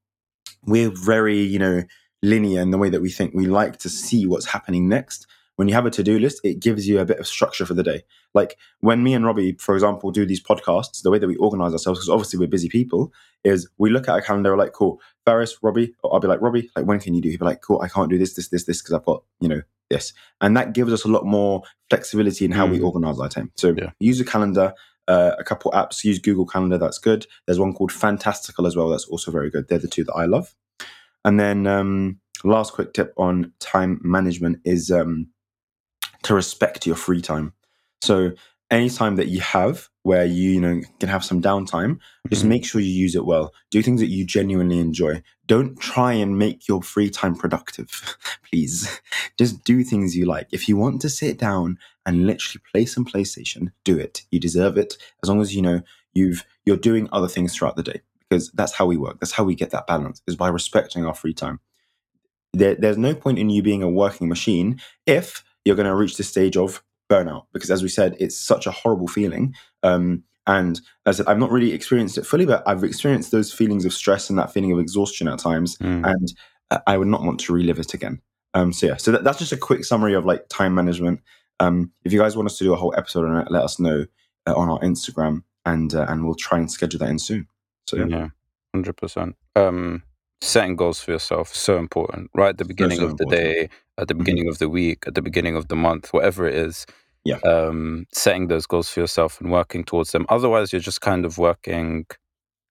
we're 0.65 0.91
very, 0.91 1.39
you 1.39 1.59
know, 1.59 1.83
linear 2.23 2.61
in 2.61 2.71
the 2.71 2.77
way 2.77 2.89
that 2.89 3.01
we 3.01 3.11
think. 3.11 3.33
We 3.33 3.45
like 3.45 3.77
to 3.79 3.89
see 3.89 4.25
what's 4.25 4.47
happening 4.47 4.89
next. 4.89 5.27
When 5.55 5.67
you 5.67 5.73
have 5.73 5.87
a 5.87 5.89
to-do 5.91 6.19
list, 6.19 6.41
it 6.43 6.59
gives 6.59 6.87
you 6.87 6.99
a 6.99 7.05
bit 7.05 7.19
of 7.19 7.25
structure 7.27 7.65
for 7.65 7.73
the 7.73 7.81
day. 7.81 8.03
Like 8.35 8.57
when 8.81 9.01
me 9.01 9.15
and 9.15 9.25
Robbie, 9.25 9.53
for 9.53 9.73
example, 9.73 10.11
do 10.11 10.23
these 10.25 10.43
podcasts, 10.43 11.01
the 11.01 11.09
way 11.09 11.17
that 11.17 11.27
we 11.27 11.35
organize 11.37 11.73
ourselves, 11.73 11.99
because 11.99 12.09
obviously 12.09 12.37
we're 12.37 12.47
busy 12.47 12.69
people, 12.69 13.11
is 13.43 13.67
we 13.79 13.89
look 13.89 14.07
at 14.07 14.11
our 14.11 14.21
calendar 14.21 14.55
like, 14.55 14.73
cool, 14.73 15.01
Faris, 15.25 15.57
Robbie, 15.63 15.93
or 16.03 16.13
I'll 16.13 16.19
be 16.19 16.27
like, 16.27 16.41
Robbie, 16.41 16.69
like 16.75 16.85
when 16.85 16.99
can 16.99 17.15
you 17.15 17.21
do? 17.21 17.29
He'll 17.29 17.39
be 17.39 17.45
like, 17.45 17.61
cool, 17.61 17.81
I 17.81 17.87
can't 17.87 18.09
do 18.09 18.19
this, 18.19 18.35
this, 18.35 18.49
this, 18.49 18.65
this, 18.65 18.81
because 18.81 18.93
I've 18.93 19.05
got, 19.05 19.23
you 19.39 19.47
know, 19.47 19.61
this. 19.89 20.13
And 20.41 20.55
that 20.57 20.73
gives 20.73 20.93
us 20.93 21.05
a 21.05 21.07
lot 21.07 21.25
more 21.25 21.63
flexibility 21.89 22.45
in 22.45 22.51
how 22.51 22.67
we 22.67 22.77
Mm. 22.77 22.85
organize 22.85 23.19
our 23.19 23.29
time. 23.29 23.51
So 23.55 23.73
Yeah. 23.75 23.91
use 23.99 24.19
a 24.19 24.25
calendar, 24.25 24.73
uh, 25.07 25.35
a 25.37 25.43
couple 25.43 25.71
apps, 25.71 26.03
use 26.03 26.19
Google 26.19 26.45
Calendar, 26.45 26.77
that's 26.77 26.99
good. 26.99 27.25
There's 27.45 27.59
one 27.59 27.73
called 27.73 27.91
Fantastical 27.91 28.67
as 28.67 28.75
well, 28.75 28.89
that's 28.89 29.05
also 29.05 29.31
very 29.31 29.49
good. 29.49 29.67
They're 29.67 29.79
the 29.79 29.87
two 29.87 30.03
that 30.03 30.13
I 30.13 30.25
love. 30.25 30.55
And 31.25 31.39
then 31.39 31.67
um, 31.67 32.19
last 32.43 32.73
quick 32.73 32.93
tip 32.93 33.13
on 33.17 33.53
time 33.59 33.99
management 34.03 34.59
is 34.63 34.91
um, 34.91 35.27
to 36.23 36.33
respect 36.33 36.85
your 36.85 36.95
free 36.95 37.21
time. 37.21 37.53
So 38.01 38.31
any 38.69 38.89
time 38.89 39.15
that 39.15 39.27
you 39.27 39.41
have 39.41 39.89
where 40.07 40.25
you, 40.25 40.51
you 40.51 40.61
know 40.61 40.81
can 40.99 41.09
have 41.09 41.23
some 41.23 41.41
downtime, 41.41 41.99
just 42.29 42.43
Mhm. 42.45 42.49
make 42.53 42.65
sure 42.65 42.79
you 42.81 42.93
use 43.05 43.15
it 43.15 43.25
well. 43.25 43.53
Do 43.71 43.81
things 43.81 43.99
that 44.01 44.07
you 44.15 44.23
genuinely 44.25 44.79
enjoy. 44.79 45.21
Don't 45.47 45.77
try 45.79 46.13
and 46.13 46.37
make 46.39 46.67
your 46.69 46.81
free 46.81 47.09
time 47.09 47.35
productive, 47.35 47.89
please. 48.49 49.01
Just 49.37 49.63
do 49.65 49.83
things 49.83 50.15
you 50.15 50.25
like. 50.25 50.47
If 50.51 50.69
you 50.69 50.77
want 50.77 51.01
to 51.01 51.09
sit 51.09 51.37
down 51.37 51.77
and 52.05 52.25
literally 52.25 52.61
play 52.71 52.85
some 52.85 53.05
PlayStation, 53.05 53.71
do 53.83 53.97
it. 53.97 54.25
You 54.31 54.39
deserve 54.39 54.77
it. 54.77 54.97
As 55.23 55.29
long 55.29 55.41
as 55.41 55.53
you 55.55 55.61
know 55.61 55.81
you've 56.13 56.43
you're 56.65 56.77
doing 56.89 57.07
other 57.11 57.27
things 57.27 57.53
throughout 57.53 57.75
the 57.75 57.83
day 57.91 57.99
because 58.29 58.49
that's 58.59 58.73
how 58.73 58.85
we 58.85 58.97
work. 58.97 59.19
That's 59.19 59.33
how 59.37 59.43
we 59.43 59.55
get 59.55 59.71
that 59.71 59.87
balance 59.87 60.21
is 60.27 60.35
by 60.37 60.47
respecting 60.47 61.05
our 61.05 61.13
free 61.13 61.33
time. 61.33 61.59
There, 62.53 62.75
there's 62.75 62.97
no 62.97 63.13
point 63.13 63.39
in 63.39 63.49
you 63.49 63.61
being 63.61 63.83
a 63.83 63.89
working 63.89 64.27
machine 64.29 64.79
if 65.05 65.43
you're 65.65 65.75
going 65.75 65.87
to 65.91 65.95
reach 65.95 66.15
the 66.17 66.23
stage 66.23 66.55
of 66.57 66.81
burnout 67.09 67.45
because 67.53 67.71
as 67.71 67.81
we 67.81 67.87
said 67.87 68.17
it's 68.19 68.37
such 68.37 68.67
a 68.67 68.71
horrible 68.71 69.07
feeling 69.07 69.53
um, 69.88 70.24
and 70.46 70.79
as 71.06 71.19
I 71.19 71.23
said, 71.23 71.28
I've 71.30 71.39
not 71.39 71.52
really 71.52 71.73
experienced 71.73 72.17
it 72.17 72.26
fully, 72.26 72.45
but 72.45 72.63
I've 72.65 72.84
experienced 72.84 73.32
those 73.32 73.52
feelings 73.52 73.84
of 73.86 73.93
stress 73.93 74.30
and 74.30 74.39
that 74.39 74.52
feeling 74.54 74.71
of 74.71 74.80
exhaustion 74.80 75.28
at 75.28 75.39
times, 75.39 75.78
Mm. 75.78 76.06
and 76.12 76.34
I 76.86 76.97
would 76.97 77.08
not 77.08 77.23
want 77.23 77.39
to 77.41 77.54
relive 77.54 77.80
it 77.80 77.93
again. 77.93 78.21
Um, 78.54 78.71
so 78.73 78.88
yeah, 78.88 78.97
so 78.97 79.12
that, 79.12 79.23
that's 79.23 79.39
just 79.39 79.52
a 79.52 79.58
quick 79.58 79.84
summary 79.86 80.13
of 80.13 80.26
like 80.26 80.47
time 80.50 80.73
management. 80.76 81.19
Um, 81.60 81.91
if 82.06 82.13
you 82.13 82.19
guys 82.19 82.36
want 82.36 82.47
us 82.47 82.58
to 82.60 82.63
do 82.63 82.73
a 82.73 82.78
whole 82.78 82.93
episode 82.97 83.26
on 83.26 83.38
it, 83.41 83.52
let 83.52 83.63
us 83.63 83.80
know 83.80 84.06
uh, 84.47 84.54
on 84.56 84.69
our 84.69 84.80
Instagram, 84.80 85.43
and 85.65 85.93
uh, 85.93 86.06
and 86.10 86.23
we'll 86.26 86.36
try 86.36 86.58
and 86.60 86.71
schedule 86.71 87.00
that 87.00 87.10
in 87.10 87.19
soon. 87.19 87.47
So 87.88 87.97
yeah, 87.97 88.06
Yeah, 88.08 88.28
hundred 88.73 88.95
percent. 88.97 89.36
Um, 89.56 90.04
setting 90.41 90.76
goals 90.76 91.00
for 91.02 91.12
yourself 91.12 91.54
so 91.56 91.78
important. 91.78 92.30
Right 92.34 92.50
at 92.50 92.58
the 92.58 92.65
beginning 92.65 93.00
so 93.00 93.06
of 93.08 93.17
the 93.17 93.23
important. 93.23 93.43
day, 93.43 93.69
at 93.97 94.08
the 94.08 94.13
Mhm. 94.13 94.19
beginning 94.19 94.47
of 94.50 94.58
the 94.60 94.69
week, 94.69 95.04
at 95.08 95.15
the 95.15 95.21
beginning 95.21 95.56
of 95.56 95.67
the 95.67 95.76
month, 95.76 96.13
whatever 96.13 96.47
it 96.47 96.56
is. 96.56 96.86
Yeah. 97.23 97.39
Um, 97.45 98.06
setting 98.13 98.47
those 98.47 98.65
goals 98.65 98.89
for 98.89 99.01
yourself 99.01 99.41
and 99.41 99.51
working 99.51 99.84
towards 99.84 100.12
them. 100.12 100.25
Otherwise, 100.30 100.71
you're 100.71 100.80
just 100.82 101.01
kind 101.01 101.25
of 101.25 101.38
working. 101.38 102.06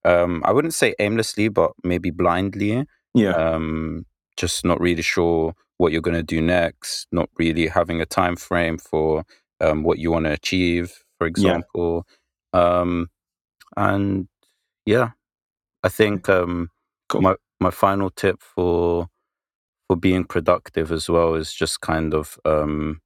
Um, 0.04 0.42
I 0.44 0.52
wouldn't 0.52 0.74
say 0.74 0.94
aimlessly, 0.98 1.48
but 1.48 1.72
maybe 1.84 2.10
blindly. 2.10 2.84
yeah, 3.14 3.32
Um, 3.32 4.06
just 4.36 4.64
not 4.64 4.80
really 4.80 5.02
sure 5.02 5.54
what 5.78 5.92
you're 5.92 6.00
going 6.02 6.16
to 6.16 6.22
do 6.22 6.40
next. 6.40 7.06
Not 7.12 7.28
really 7.38 7.66
having 7.68 8.00
a 8.00 8.06
time 8.06 8.36
frame 8.36 8.78
for 8.78 9.24
um, 9.60 9.82
what 9.82 9.98
you 9.98 10.10
want 10.10 10.26
to 10.26 10.32
achieve, 10.32 10.92
for 11.18 11.26
example. 11.26 12.06
Um, 12.52 13.08
and 13.76 14.28
yeah, 14.86 15.10
I 15.82 15.88
think 15.88 16.28
um, 16.28 16.70
cool. 17.08 17.20
my 17.22 17.36
my 17.60 17.70
final 17.70 18.10
tip 18.10 18.42
for 18.42 19.08
for 19.88 19.96
being 19.96 20.24
productive 20.24 20.92
as 20.92 21.08
well 21.08 21.34
is 21.34 21.52
just 21.52 21.80
kind 21.80 22.14
of 22.14 22.38
um, 22.44 23.00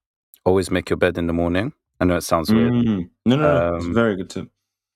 always 0.44 0.70
make 0.70 0.90
your 0.90 0.96
bed 0.96 1.18
in 1.18 1.26
the 1.26 1.32
morning. 1.32 1.72
I 2.00 2.04
know 2.06 2.16
it 2.16 2.22
sounds 2.24 2.52
weird. 2.52 2.72
Mm. 2.72 3.10
No, 3.26 3.36
no, 3.36 3.42
no, 3.70 3.76
it's 3.76 3.84
a 3.84 3.88
Um, 3.88 3.94
very 3.94 4.16
good 4.16 4.30
tip. 4.30 4.48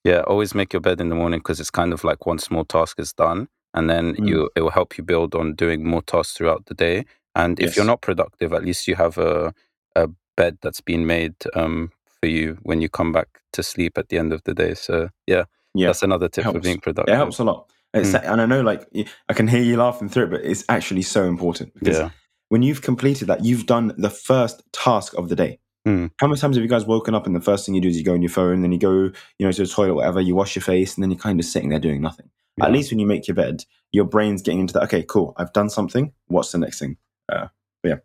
Yeah, 0.05 0.21
always 0.27 0.55
make 0.55 0.73
your 0.73 0.81
bed 0.81 1.01
in 1.01 1.09
the 1.09 1.15
morning 1.15 1.41
because 1.41 1.61
it's 1.61 1.71
kind 1.71 1.93
of 1.93 2.05
like 2.05 2.27
one 2.27 2.39
small 2.39 2.65
task 2.65 2.99
is 3.01 3.13
done, 3.13 3.49
and 3.75 3.89
then 3.89 4.15
Mm. 4.17 4.29
you 4.29 4.51
it 4.57 4.61
will 4.63 4.71
help 4.71 4.97
you 4.99 5.05
build 5.05 5.35
on 5.35 5.55
doing 5.55 5.85
more 5.87 6.03
tasks 6.03 6.35
throughout 6.37 6.67
the 6.67 6.75
day. 6.75 7.05
And 7.35 7.59
if 7.61 7.77
you're 7.77 7.87
not 7.87 8.01
productive, 8.01 8.53
at 8.53 8.65
least 8.65 8.87
you 8.89 8.97
have 8.97 9.19
a 9.19 9.53
a 9.97 10.09
bed 10.37 10.59
that's 10.63 10.81
been 10.81 11.07
made 11.07 11.35
um, 11.55 11.91
for 12.21 12.27
you 12.27 12.59
when 12.63 12.81
you 12.81 12.89
come 12.89 13.13
back 13.13 13.29
to 13.53 13.63
sleep 13.63 13.97
at 13.99 14.09
the 14.09 14.19
end 14.19 14.33
of 14.33 14.43
the 14.45 14.55
day. 14.55 14.75
So 14.75 15.09
yeah, 15.27 15.45
Yeah, 15.75 15.89
that's 15.89 16.03
another 16.03 16.29
tip 16.29 16.45
for 16.45 16.59
being 16.61 16.81
productive. 16.81 17.15
it 17.15 17.17
helps 17.17 17.39
a 17.39 17.45
lot. 17.45 17.71
It's, 17.93 18.11
Mm. 18.11 18.23
And 18.33 18.41
I 18.41 18.47
know, 18.47 18.61
like, 18.63 18.89
I 19.29 19.35
can 19.35 19.47
hear 19.47 19.63
you 19.63 19.77
laughing 19.77 20.09
through 20.09 20.25
it, 20.25 20.31
but 20.31 20.45
it's 20.45 20.65
actually 20.69 21.03
so 21.03 21.23
important 21.25 21.73
because 21.75 21.99
Yeah. 21.99 22.11
When 22.49 22.63
you've 22.63 22.83
completed 22.83 23.29
that, 23.29 23.45
you've 23.45 23.67
done 23.67 23.95
the 23.97 24.11
first 24.11 24.63
task 24.73 25.15
of 25.17 25.29
the 25.29 25.37
day. 25.37 25.59
Mm. 25.87 26.11
How 26.19 26.27
many 26.27 26.39
times 26.39 26.57
have 26.57 26.63
you 26.63 26.69
guys 26.69 26.87
woken 26.87 27.15
up 27.15 27.27
and 27.27 27.37
the 27.37 27.41
first 27.41 27.67
thing 27.67 27.75
you 27.75 27.81
do 27.81 27.89
is 27.89 27.99
you 27.99 28.05
go 28.05 28.15
on 28.15 28.23
your 28.23 28.31
phone, 28.31 28.63
then 28.63 28.73
you 28.73 28.79
go, 28.79 28.91
you 28.91 29.13
know, 29.41 29.53
to 29.53 29.63
the 29.63 29.69
toilet, 29.69 29.95
whatever, 29.95 30.21
you 30.21 30.35
wash 30.35 30.57
your 30.57 30.63
face, 30.63 30.95
and 30.95 31.03
then 31.03 31.11
you're 31.11 31.19
kind 31.19 31.39
of 31.39 31.45
sitting 31.47 31.69
there 31.69 31.79
doing 31.79 32.01
nothing. 32.01 32.31
Yeah. 32.57 32.67
At 32.67 32.73
least 32.73 32.91
when 32.91 32.99
you 32.99 33.07
make 33.07 33.29
your 33.29 33.35
bed, 33.35 33.65
your 33.93 34.05
brain's 34.05 34.43
getting 34.43 34.61
into 34.61 34.73
that. 34.75 34.85
Okay, 34.85 35.03
cool. 35.03 35.35
I've 35.37 35.53
done 35.53 35.69
something. 35.69 36.13
What's 36.27 36.53
the 36.53 36.59
next 36.59 36.79
thing? 36.79 36.97
Uh, 37.29 37.49
yeah, 37.83 37.97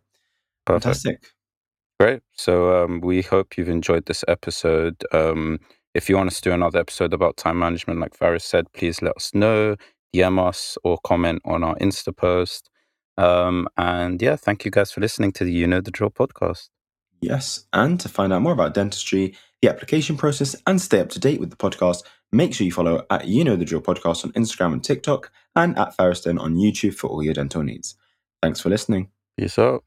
Perfect. 0.66 0.84
fantastic. 0.84 1.26
Great. 1.98 2.22
So 2.32 2.84
um, 2.84 3.00
we 3.00 3.22
hope 3.22 3.58
you've 3.58 3.68
enjoyed 3.68 4.06
this 4.06 4.24
episode. 4.26 5.04
Um, 5.12 5.58
if 5.94 6.08
you 6.08 6.16
want 6.16 6.28
us 6.28 6.40
to 6.40 6.50
do 6.50 6.54
another 6.54 6.78
episode 6.78 7.12
about 7.12 7.36
time 7.36 7.58
management, 7.58 8.00
like 8.00 8.14
Faris 8.14 8.44
said, 8.44 8.72
please 8.72 9.02
let 9.02 9.16
us 9.16 9.34
know, 9.34 9.76
DM 10.14 10.38
us, 10.38 10.78
or 10.84 10.98
comment 11.04 11.42
on 11.44 11.64
our 11.64 11.76
Insta 11.76 12.16
post. 12.16 12.69
Um, 13.20 13.68
and 13.76 14.20
yeah, 14.22 14.36
thank 14.36 14.64
you 14.64 14.70
guys 14.70 14.90
for 14.90 15.00
listening 15.00 15.32
to 15.32 15.44
the 15.44 15.52
You 15.52 15.66
Know 15.66 15.80
the 15.80 15.90
Drill 15.90 16.10
podcast. 16.10 16.70
Yes, 17.20 17.66
and 17.72 18.00
to 18.00 18.08
find 18.08 18.32
out 18.32 18.40
more 18.40 18.54
about 18.54 18.72
dentistry, 18.72 19.36
the 19.60 19.68
application 19.68 20.16
process, 20.16 20.56
and 20.66 20.80
stay 20.80 21.00
up 21.00 21.10
to 21.10 21.20
date 21.20 21.38
with 21.38 21.50
the 21.50 21.56
podcast, 21.56 22.02
make 22.32 22.54
sure 22.54 22.64
you 22.64 22.72
follow 22.72 23.04
at 23.10 23.28
You 23.28 23.44
Know 23.44 23.56
the 23.56 23.66
Drill 23.66 23.82
podcast 23.82 24.24
on 24.24 24.32
Instagram 24.32 24.72
and 24.72 24.82
TikTok, 24.82 25.30
and 25.54 25.78
at 25.78 25.94
Ferriston 25.96 26.40
on 26.40 26.56
YouTube 26.56 26.94
for 26.94 27.08
all 27.08 27.22
your 27.22 27.34
dental 27.34 27.62
needs. 27.62 27.94
Thanks 28.42 28.60
for 28.60 28.70
listening. 28.70 29.10
Peace 29.36 29.58
out. 29.58 29.84